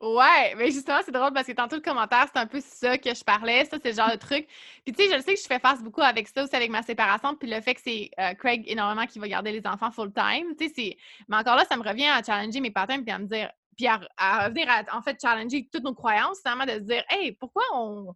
[0.00, 3.14] Ouais, mais justement, c'est drôle parce que tantôt le commentaire, c'est un peu ça que
[3.14, 3.64] je parlais.
[3.64, 4.46] Ça, c'est le genre de truc.
[4.84, 6.70] Puis tu sais, je le sais que je fais face beaucoup avec ça aussi avec
[6.70, 9.92] ma séparation, puis le fait que c'est euh, Craig énormément qui va garder les enfants
[9.92, 10.54] full time.
[10.58, 10.96] Tu sais, c'est.
[11.28, 13.50] Mais encore là, ça me revient à challenger mes patterns puis à me dire.
[13.76, 13.98] Puis à,
[14.44, 18.14] revenir à, en fait, challenger toutes nos croyances, finalement, de se dire, hey, pourquoi on,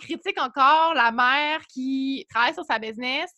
[0.00, 3.30] critique encore la mère qui travaille sur sa business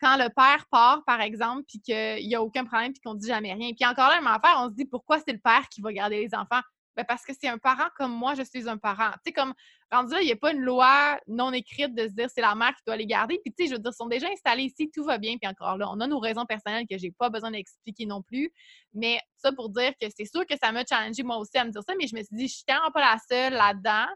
[0.00, 3.28] quand le père part, par exemple, puis qu'il n'y a aucun problème, puis qu'on dit
[3.28, 3.72] jamais rien.
[3.78, 6.20] Puis encore là, même affaire, on se dit, pourquoi c'est le père qui va garder
[6.20, 6.62] les enfants?
[6.96, 9.10] Ben parce que c'est un parent comme moi, je suis un parent.
[9.14, 9.52] Tu sais, comme
[9.90, 12.54] rendu là, il n'y a pas une loi non écrite de se dire c'est la
[12.54, 13.40] mère qui doit les garder.
[13.44, 15.36] Puis, tu sais, je veux dire, ils sont déjà installés ici, tout va bien.
[15.36, 18.52] Puis encore là, on a nos raisons personnelles que j'ai pas besoin d'expliquer non plus.
[18.92, 21.70] Mais ça pour dire que c'est sûr que ça m'a challengé moi aussi à me
[21.70, 24.06] dire ça, mais je me suis dit, je suis tellement pas la seule là-dedans.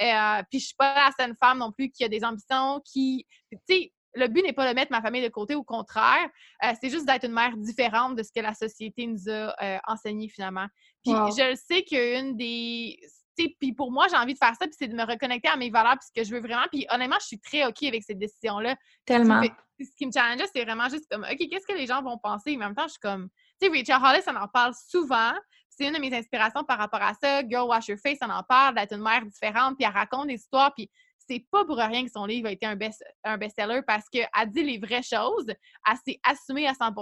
[0.00, 3.26] Euh, puis je suis pas la seule femme non plus qui a des ambitions, qui.
[3.50, 6.28] Tu sais, le but n'est pas de mettre ma famille de côté, au contraire,
[6.64, 9.78] euh, c'est juste d'être une mère différente de ce que la société nous a euh,
[9.86, 10.66] enseigné finalement.
[11.04, 11.30] Puis Wow.
[11.36, 12.98] je le sais qu'une des.
[13.36, 15.48] tu sais, Puis pour moi, j'ai envie de faire ça, puis c'est de me reconnecter
[15.48, 16.66] à mes valeurs, puis ce que je veux vraiment.
[16.70, 18.76] Puis honnêtement, je suis très OK avec cette décision-là.
[19.06, 19.42] Tellement.
[19.42, 22.16] Fait- Ce qui me challengeait, c'est vraiment juste comme, OK, qu'est-ce que les gens vont
[22.18, 22.56] penser?
[22.56, 23.28] Mais en même temps, je suis comme,
[23.60, 25.32] tu sais, Rachel Hollis, on en parle souvent.
[25.70, 27.40] C'est une de mes inspirations par rapport à ça.
[27.48, 30.34] Girl Wash Your Face, on en parle, d'être une mère différente, puis elle raconte des
[30.34, 30.88] histoires, puis
[31.28, 34.28] c'est pas pour rien que son livre a été un best- un best-seller parce qu'elle
[34.48, 36.92] dit les vraies choses, elle s'est assumée à 100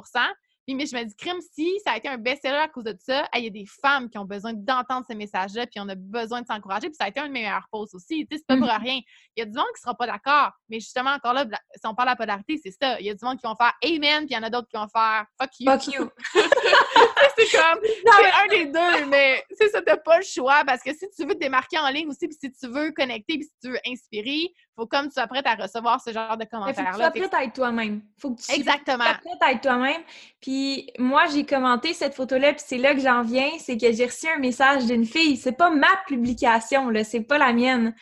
[0.66, 2.96] puis, mais je me dis, crime, si ça a été un best-seller à cause de
[3.00, 5.88] ça, hey, il y a des femmes qui ont besoin d'entendre ce message-là, puis on
[5.88, 8.26] a besoin de s'encourager, puis ça a été un de mes meilleurs posts aussi.
[8.30, 8.82] Tu sais, c'est pas pour Mhm.
[8.82, 9.00] rien.
[9.36, 11.44] Il y a du monde qui sera pas d'accord, mais justement, encore là,
[11.74, 13.00] si on parle de la polarité, c'est ça.
[13.00, 14.68] Il y a du monde qui vont faire Amen, puis il y en a d'autres
[14.68, 15.70] qui vont faire Fuck you.
[15.70, 16.10] Fuck you.
[17.36, 20.92] c'est comme, c'est un des deux, mais c'est ça, t'as pas le choix, parce que
[20.94, 23.54] si tu veux te démarquer en ligne aussi, puis si tu veux connecter, puis si
[23.62, 26.66] tu veux inspirer, faut comme tu sois prête à recevoir ce genre de Mais faut
[26.66, 26.96] que tu commentaires-là.
[26.96, 28.02] sois prête à être toi-même.
[28.18, 29.04] Faut que tu Exactement.
[29.04, 30.02] sois prête à être toi-même.
[30.40, 30.49] Puis
[30.98, 34.26] moi, j'ai commenté cette photo-là, puis c'est là que j'en viens, c'est que j'ai reçu
[34.28, 35.36] un message d'une fille.
[35.36, 37.94] C'est pas ma publication, là, c'est pas la mienne.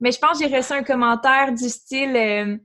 [0.00, 2.16] Mais je pense que j'ai reçu un commentaire du style...
[2.16, 2.56] euh,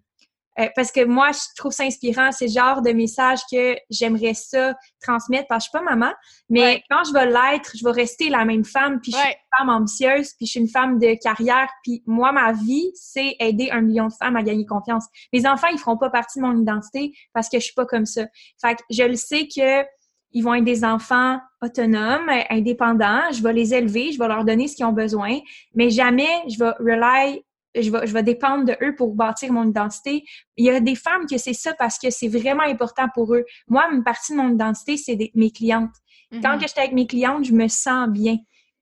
[0.60, 2.32] euh, parce que moi, je trouve ça inspirant.
[2.32, 6.12] C'est le genre de message que j'aimerais ça transmettre parce que je suis pas maman.
[6.50, 6.84] Mais Ouais.
[6.90, 9.00] quand je vais l'être, je vais rester la même femme.
[9.02, 11.70] Puis je suis une femme ambitieuse, puis je suis une femme de carrière.
[11.84, 15.06] Puis moi, ma vie, c'est aider un million de femmes à gagner confiance.
[15.34, 18.06] Mes enfants, ils feront pas partie de mon identité parce que je suis pas comme
[18.06, 18.26] ça.
[18.62, 19.86] Fait que je le sais que
[20.34, 23.22] ils vont être des enfants autonomes, indépendants.
[23.32, 25.40] Je vais les élever, je vais leur donner ce qu'ils ont besoin,
[25.74, 27.42] mais jamais je vais rely,
[27.82, 30.24] je vais, je vais dépendre de eux pour bâtir mon identité.
[30.56, 33.46] Il y a des femmes que c'est ça parce que c'est vraiment important pour eux.
[33.68, 35.94] Moi, une partie de mon identité, c'est des- mes clientes.
[36.42, 36.60] Quand Mhm.
[36.62, 38.38] que j'étais avec mes clientes, je me sens bien.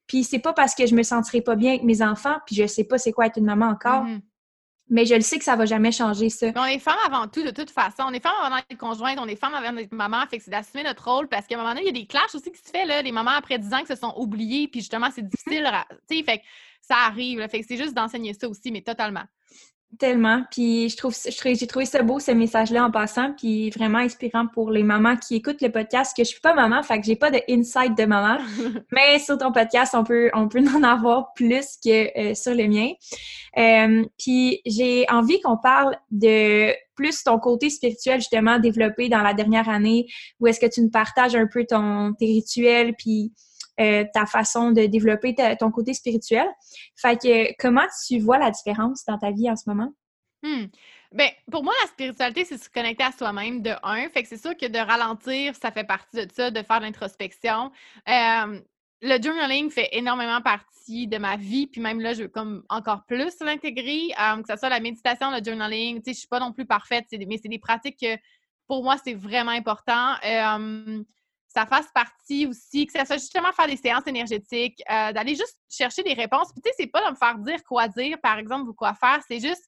[0.07, 2.65] Puis c'est pas parce que je me sentirai pas bien avec mes enfants, puis je
[2.67, 4.21] sais pas c'est quoi être une maman encore, Mhm.
[4.89, 6.47] mais je le sais que ça va jamais changer ça.
[6.47, 8.03] Mais on est femmes avant tout, de toute façon.
[8.07, 10.23] On est femmes avant d'être conjointes, on est femmes avant d'être maman.
[10.29, 12.05] Fait que c'est d'assumer notre rôle parce qu'à un moment donné, il y a des
[12.05, 13.01] clashs aussi qui se fait, là.
[13.01, 15.65] Les mamans après 10 ans qui se sont oubliées, puis justement, c'est difficile.
[15.65, 16.43] à- Tu sais, fait que
[16.87, 17.47] ça arrive, là.
[17.47, 19.23] Fait que c'est juste d'enseigner ça aussi, mais totalement.
[19.97, 20.43] Tellement.
[20.51, 23.99] Puis je trouve, je trouve- j'ai trouvé ça beau, ce message-là, en passant, puis vraiment
[23.99, 27.05] inspirant pour les mamans qui écoutent le podcast, que je suis pas maman, fait que
[27.05, 28.37] j'ai pas de insight de maman.
[28.91, 32.67] Mais sur ton podcast, on peut, on peut en avoir plus que euh, sur le
[32.67, 32.89] mien.
[33.57, 39.33] Euh, puis j'ai envie qu'on parle de plus ton côté spirituel, justement, développé dans la
[39.33, 40.07] dernière année,
[40.39, 43.31] où est-ce que tu nous partages un peu ton, tes rituels, puis
[43.79, 46.47] euh, ta façon de développer ton côté spirituel.
[46.95, 49.93] Fait que comment tu vois la différence dans ta vie en ce moment?
[50.43, 50.65] Hmm.
[51.11, 54.09] Ben, pour moi, la spiritualité, c'est se connecter à soi-même de un.
[54.09, 56.85] Fait que c'est sûr que de ralentir, ça fait partie de ça, de faire de
[56.85, 57.71] l'introspection.
[58.07, 58.59] Euh,
[59.01, 63.05] le journaling fait énormément partie de ma vie, puis même là, je veux comme encore
[63.05, 65.97] plus l'intégrer, euh, que ce soit la méditation, le journaling.
[65.97, 68.17] Tu sais, je suis pas non plus parfaite, mais c'est des pratiques que
[68.67, 70.13] pour moi, c'est vraiment important.
[71.55, 75.57] Ça fasse partie aussi, que ça soit justement faire des séances énergétiques, euh, d'aller juste
[75.69, 76.51] chercher des réponses.
[76.51, 78.93] Puis tu sais, c'est pas de me faire dire quoi dire, par exemple, ou quoi
[78.93, 79.63] faire, c'est juste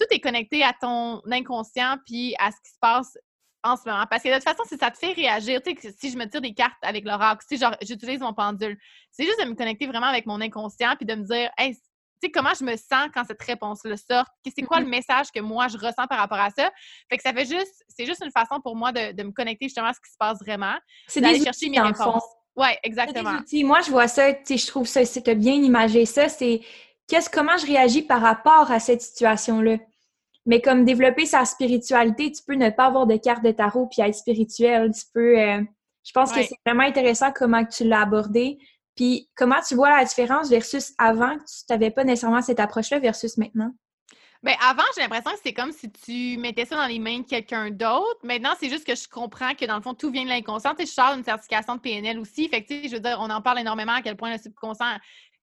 [0.00, 3.18] tout est connecté à ton inconscient puis à ce qui se passe
[3.62, 4.04] en ce moment.
[4.08, 6.24] Parce que de toute façon, si ça te fait réagir, tu sais, si je me
[6.26, 8.78] tire des cartes avec l'oracle, si j'utilise mon pendule,
[9.10, 11.76] c'est juste de me connecter vraiment avec mon inconscient puis de me dire, hey,
[12.22, 14.26] sais, comment je me sens quand cette réponse-là sort?
[14.44, 16.70] C'est quoi le message que moi je ressens par rapport à ça?
[17.10, 19.66] Fait que ça fait juste, c'est juste une façon pour moi de, de me connecter
[19.66, 20.74] justement à ce qui se passe vraiment,
[21.06, 22.24] C'est d'aller chercher mes réponses.
[22.58, 23.32] C'est exactement.
[23.32, 23.64] des outils.
[23.64, 26.62] Moi, je vois ça, tu je trouve ça, c'est bien imagé ça, c'est
[27.06, 29.76] qu'est-ce, comment je réagis par rapport à cette situation-là?
[30.46, 34.00] Mais comme développer sa spiritualité, tu peux ne pas avoir de carte de tarot puis
[34.00, 34.92] être spirituel.
[34.94, 35.38] Tu peux.
[35.38, 35.60] Euh,
[36.04, 38.58] je pense que c'est vraiment intéressant comment tu l'as abordé.
[38.96, 42.98] Puis comment tu vois la différence versus avant que tu n'avais pas nécessairement cette approche-là
[42.98, 43.72] versus maintenant?
[44.42, 47.26] Bien, avant, j'ai l'impression que c'est comme si tu mettais ça dans les mains de
[47.26, 48.20] quelqu'un d'autre.
[48.22, 50.74] Maintenant, c'est juste que je comprends que dans le fond, tout vient de l'inconscient.
[50.74, 52.48] Tu sais, je sors d'une certification de PNL aussi.
[52.48, 54.38] Fait que, tu sais, je veux dire, on en parle énormément à quel point le
[54.38, 54.98] subconscient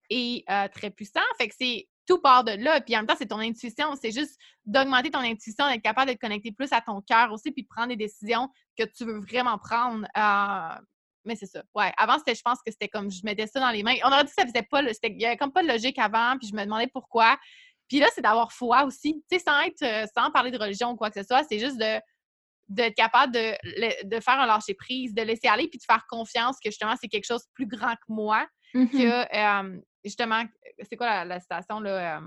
[0.10, 1.22] est euh, très puissant.
[1.38, 2.82] Fait que c'est tout part de là.
[2.82, 3.96] Puis en même temps, c'est ton intuition.
[4.00, 7.52] C'est juste d'augmenter ton intuition, d'être capable de te connecter plus à ton cœur aussi,
[7.52, 10.08] puis de prendre des décisions que tu veux vraiment prendre.
[10.18, 10.82] Euh,
[11.26, 11.64] mais c'est ça.
[11.74, 11.92] Ouais.
[11.98, 13.96] Avant, c'était, je pense que c'était comme je mettais ça dans les mains.
[14.04, 14.82] On aurait dit que ça faisait pas.
[14.82, 17.38] Il y avait comme pas de logique avant, puis je me demandais pourquoi.
[17.88, 19.24] Puis là, c'est d'avoir foi aussi.
[19.30, 21.60] Tu sais, sans être, euh, sans parler de religion ou quoi que ce soit, c'est
[21.60, 22.00] juste de
[22.70, 26.56] d'être capable de, de, faire un lâcher prise, de laisser aller, puis de faire confiance
[26.64, 28.90] que justement, c'est quelque chose de plus grand que moi, mm-hmm.
[28.90, 30.44] que justement,
[30.90, 32.22] c'est quoi la, la citation là?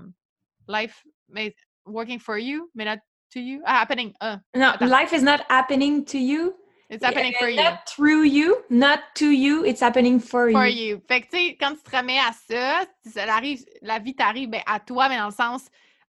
[0.67, 1.03] life
[1.35, 1.53] is
[1.85, 2.99] working for you, mais not
[3.31, 3.61] to you?
[3.65, 4.13] Ah, happening.
[4.21, 6.55] Uh, no, life is not happening to you.
[6.89, 7.57] It's happening for you.
[7.57, 11.01] Not through you, not to you, it's happening for, for you.
[11.07, 14.49] Fait que, tu sais, quand tu te remets à ça, ça arrive, la vie t'arrive
[14.49, 15.63] ben, à toi, mais dans le sens,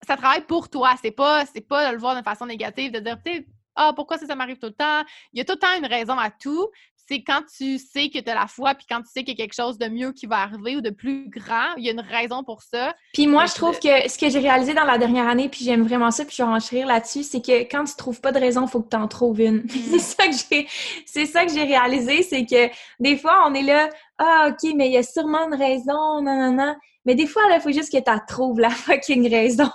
[0.06, 0.94] ça travaille pour toi.
[1.02, 3.92] C'est pas, c'est pas de le voir de façon négative, de dire, tu sais, ah,
[3.94, 5.04] pourquoi ça, ça m'arrive tout le temps?
[5.32, 6.68] Il y a tout le temps une raison à tout
[7.08, 9.42] c'est quand tu sais que tu as la foi, puis quand tu sais qu'il y
[9.42, 11.92] a quelque chose de mieux qui va arriver ou de plus grand, il y a
[11.92, 12.94] une raison pour ça.
[13.12, 15.82] Puis moi, je trouve que ce que j'ai réalisé dans la dernière année, puis j'aime
[15.82, 18.66] vraiment ça, puis je vais en là-dessus, c'est que quand tu trouves pas de raison,
[18.66, 19.64] il faut que tu en trouves une.
[19.68, 19.98] c'est mm.
[19.98, 20.68] ça que j'ai
[21.06, 23.88] c'est ça que j'ai réalisé, c'est que des fois, on est là,
[24.18, 26.76] ah, OK, mais il y a sûrement une raison, non, non, non.
[27.04, 29.70] Mais des fois, il faut juste que tu trouves la fucking raison.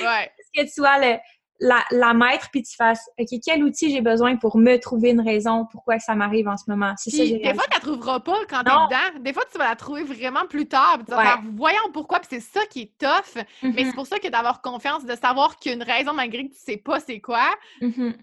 [0.00, 0.30] ouais.
[0.54, 1.18] que tu sois le
[1.60, 5.20] la, la mettre puis tu fasses OK, quel outil j'ai besoin pour me trouver une
[5.20, 6.94] raison pourquoi ça m'arrive en ce moment.
[6.96, 9.20] C'est ça Des fois, tu la trouveras pas quand tu es dedans.
[9.20, 10.98] Des fois, tu vas la trouver vraiment plus tard.
[11.04, 13.42] tu vas faire, voyons pourquoi, puis c'est ça qui est tough.
[13.62, 13.94] Mais c'est mm-hmm.
[13.94, 16.60] pour ça que d'avoir confiance, de savoir qu'il y a une raison malgré que tu
[16.60, 17.48] sais pas c'est quoi.
[17.80, 18.14] Mm-hmm.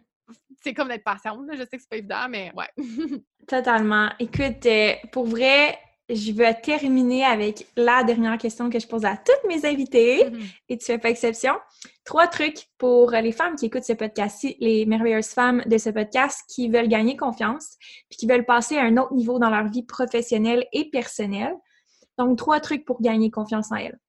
[0.64, 1.38] C'est comme d'être patient.
[1.52, 2.70] Je sais que c'est pas évident, mais ouais.
[3.48, 4.10] Totalement.
[4.20, 5.78] Écoute, euh, pour vrai,
[6.10, 10.62] je vais terminer avec la dernière question que je pose à toutes mes invités, mm-hmm.
[10.70, 11.53] et tu fais pas exception.
[12.03, 16.43] Trois trucs pour les femmes qui écoutent ce podcast-ci, les merveilleuses femmes de ce podcast
[16.47, 17.78] qui veulent gagner confiance,
[18.10, 21.56] puis qui veulent passer à un autre niveau dans leur vie professionnelle et personnelle.
[22.18, 23.99] Donc, trois trucs pour gagner confiance en elles.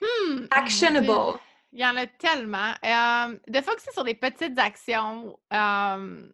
[0.00, 1.38] Hmm, Actionable.
[1.72, 2.72] Il y en a tellement.
[2.84, 5.38] Euh, de focuser sur des petites actions.
[5.52, 6.28] Euh,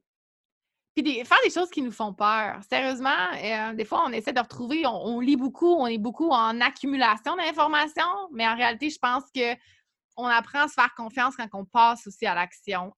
[0.95, 2.61] puis faire des choses qui nous font peur.
[2.71, 6.61] Sérieusement, euh, des fois, on essaie de retrouver, on, lit beaucoup, on est beaucoup en
[6.61, 9.55] accumulation d'informations, mais en réalité, je pense que
[10.17, 12.95] on apprend à se faire confiance quand on passe aussi à l'action.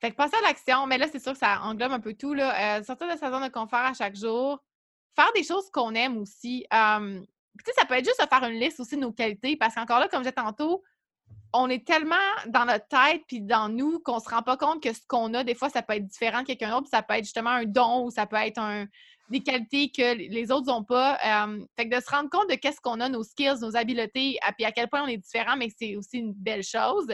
[0.00, 2.34] fait que passer à l'action, mais là, c'est sûr que ça englobe un peu tout.
[2.34, 2.78] Là.
[2.78, 4.58] Euh, sortir de sa zone de confort à chaque jour.
[5.14, 6.66] Faire des choses qu'on aime aussi.
[6.68, 9.76] tu sais, ça peut être juste de faire une liste aussi de nos qualités, parce
[9.76, 10.82] qu'encore là, comme disais tantôt,
[11.58, 14.92] on est tellement dans notre tête puis dans nous qu'on se rend pas compte que
[14.92, 17.24] ce qu'on a, des fois, ça peut être différent de quelqu'un d'autre, ça peut être
[17.24, 18.60] justement un don ou ça peut être
[19.30, 21.18] des qualités que les autres n'ont pas.
[21.24, 24.38] Euh, fait que de se rendre compte de qu'est-ce qu'on a, nos skills, nos habiletés,
[24.56, 27.06] puis à quel point on est différent, mais c'est aussi une belle chose.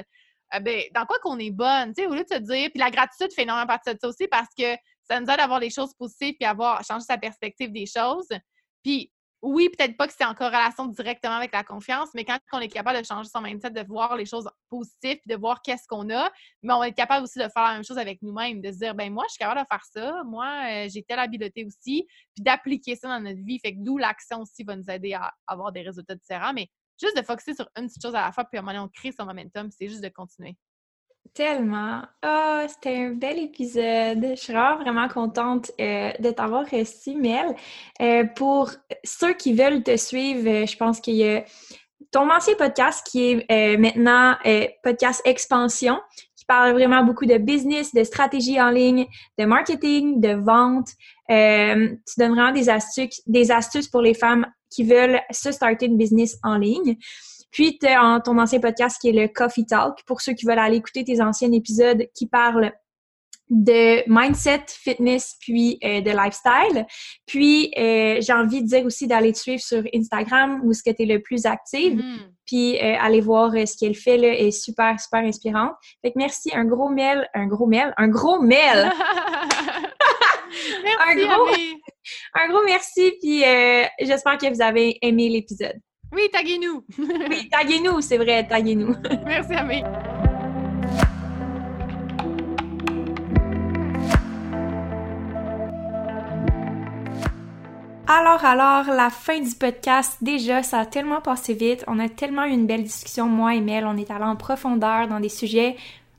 [0.54, 2.80] Euh, ben, dans quoi qu'on est bonne, tu sais, au lieu de se dire, puis
[2.80, 5.60] la gratitude fait énormément partie de ça aussi parce que ça nous aide à voir
[5.60, 8.28] les choses positives puis à voir, changer sa perspective des choses.
[8.82, 9.11] Puis
[9.42, 12.68] oui, peut-être pas que c'est en corrélation directement avec la confiance, mais quand on est
[12.68, 16.30] capable de changer son mindset, de voir les choses positives, de voir qu'est-ce qu'on a,
[16.62, 18.94] mais on être capable aussi de faire la même chose avec nous-mêmes, de se dire,
[18.94, 22.44] ben moi, je suis capable de faire ça, moi, euh, j'ai telle habileté aussi, puis
[22.44, 23.58] d'appliquer ça dans notre vie.
[23.58, 26.68] Fait que d'où l'action aussi va nous aider à avoir des résultats différents, mais
[27.00, 28.84] juste de focuser sur une petite chose à la fois, puis à un moment donné,
[28.84, 30.56] on crée son momentum, c'est juste de continuer.
[31.34, 32.02] Tellement.
[32.20, 34.22] Ah, c'était un bel épisode.
[34.22, 37.54] Je suis vraiment, contente euh, de t'avoir reçu, Mel.
[38.02, 38.70] Euh, pour
[39.02, 41.42] ceux qui veulent te suivre, euh, je pense qu'il y a
[42.10, 44.36] ton ancien podcast qui est maintenant
[44.82, 45.98] podcast Expansion,
[46.36, 49.06] qui parle vraiment beaucoup de business, de stratégie en ligne,
[49.38, 50.88] de marketing, de vente.
[51.28, 55.96] tu donnes vraiment des astuces, des astuces pour les femmes qui veulent se starter une
[55.96, 56.98] business en ligne.
[57.52, 60.58] Puis, tu as ton ancien podcast qui est le Coffee Talk, pour ceux qui veulent
[60.58, 62.72] aller écouter tes anciens épisodes qui parlent
[63.52, 66.86] de mindset, fitness, puis euh, de lifestyle.
[67.26, 70.90] Puis, euh, j'ai envie de dire aussi d'aller te suivre sur Instagram, où est-ce que
[70.90, 71.98] tu es le plus active.
[71.98, 72.18] Mm-hmm.
[72.46, 75.72] Puis, euh, aller voir ce qu'elle fait, là, est super, super inspirante.
[76.00, 78.90] Fait que merci, un gros mail, un gros mail, un gros mail!
[80.82, 81.48] merci, un, gros,
[82.34, 83.44] un gros merci, puis
[84.00, 85.78] j'espère que vous avez aimé l'épisode.
[86.12, 86.84] Oui, taguez-nous.
[87.30, 88.94] oui, taguez-nous, c'est vrai, taguez-nous.
[89.24, 89.82] Merci, Amé.
[98.06, 101.82] Alors, alors, la fin du podcast, déjà, ça a tellement passé vite.
[101.86, 103.86] On a tellement eu une belle discussion, moi et Mel.
[103.86, 105.76] On est allé en profondeur dans des sujets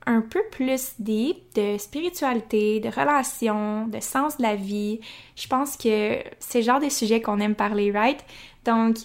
[0.07, 5.01] un peu plus deep de spiritualité, de relations, de sens de la vie.
[5.35, 8.25] Je pense que c'est le genre de sujets qu'on aime parler, right?
[8.65, 8.97] Donc,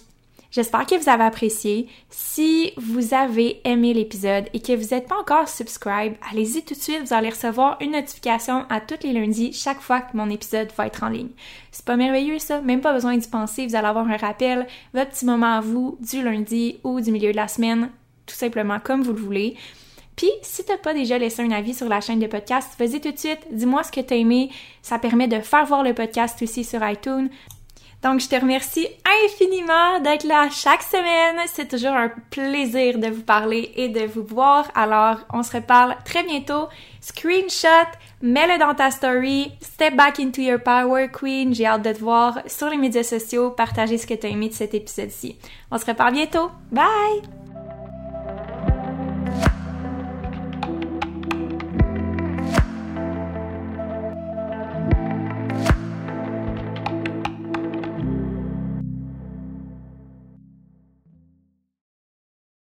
[0.51, 1.87] J'espère que vous avez apprécié.
[2.09, 6.79] Si vous avez aimé l'épisode et que vous n'êtes pas encore subscribe, allez-y tout de
[6.79, 10.71] suite, vous allez recevoir une notification à tous les lundis chaque fois que mon épisode
[10.75, 11.29] va être en ligne.
[11.71, 15.11] C'est pas merveilleux ça, même pas besoin d'y penser, vous allez avoir un rappel, votre
[15.11, 17.91] petit moment à vous du lundi ou du milieu de la semaine,
[18.25, 19.55] tout simplement comme vous le voulez.
[20.15, 23.11] Puis, si t'as pas déjà laissé un avis sur la chaîne de podcast, vas-y tout
[23.11, 24.49] de suite, dis-moi ce que t'as aimé.
[24.81, 27.29] Ça permet de faire voir le podcast aussi sur iTunes.
[28.01, 28.87] Donc, je te remercie
[29.25, 31.37] infiniment d'être là chaque semaine.
[31.47, 34.69] C'est toujours un plaisir de vous parler et de vous voir.
[34.73, 36.69] Alors, on se reparle très bientôt.
[37.01, 37.67] Screenshot,
[38.21, 39.51] mets-le dans ta story.
[39.61, 41.53] Step back into your power, queen.
[41.53, 43.51] J'ai hâte de te voir sur les médias sociaux.
[43.51, 45.37] Partager ce que tu as aimé de cet épisode-ci.
[45.69, 46.51] On se reparle bientôt.
[46.71, 47.38] Bye!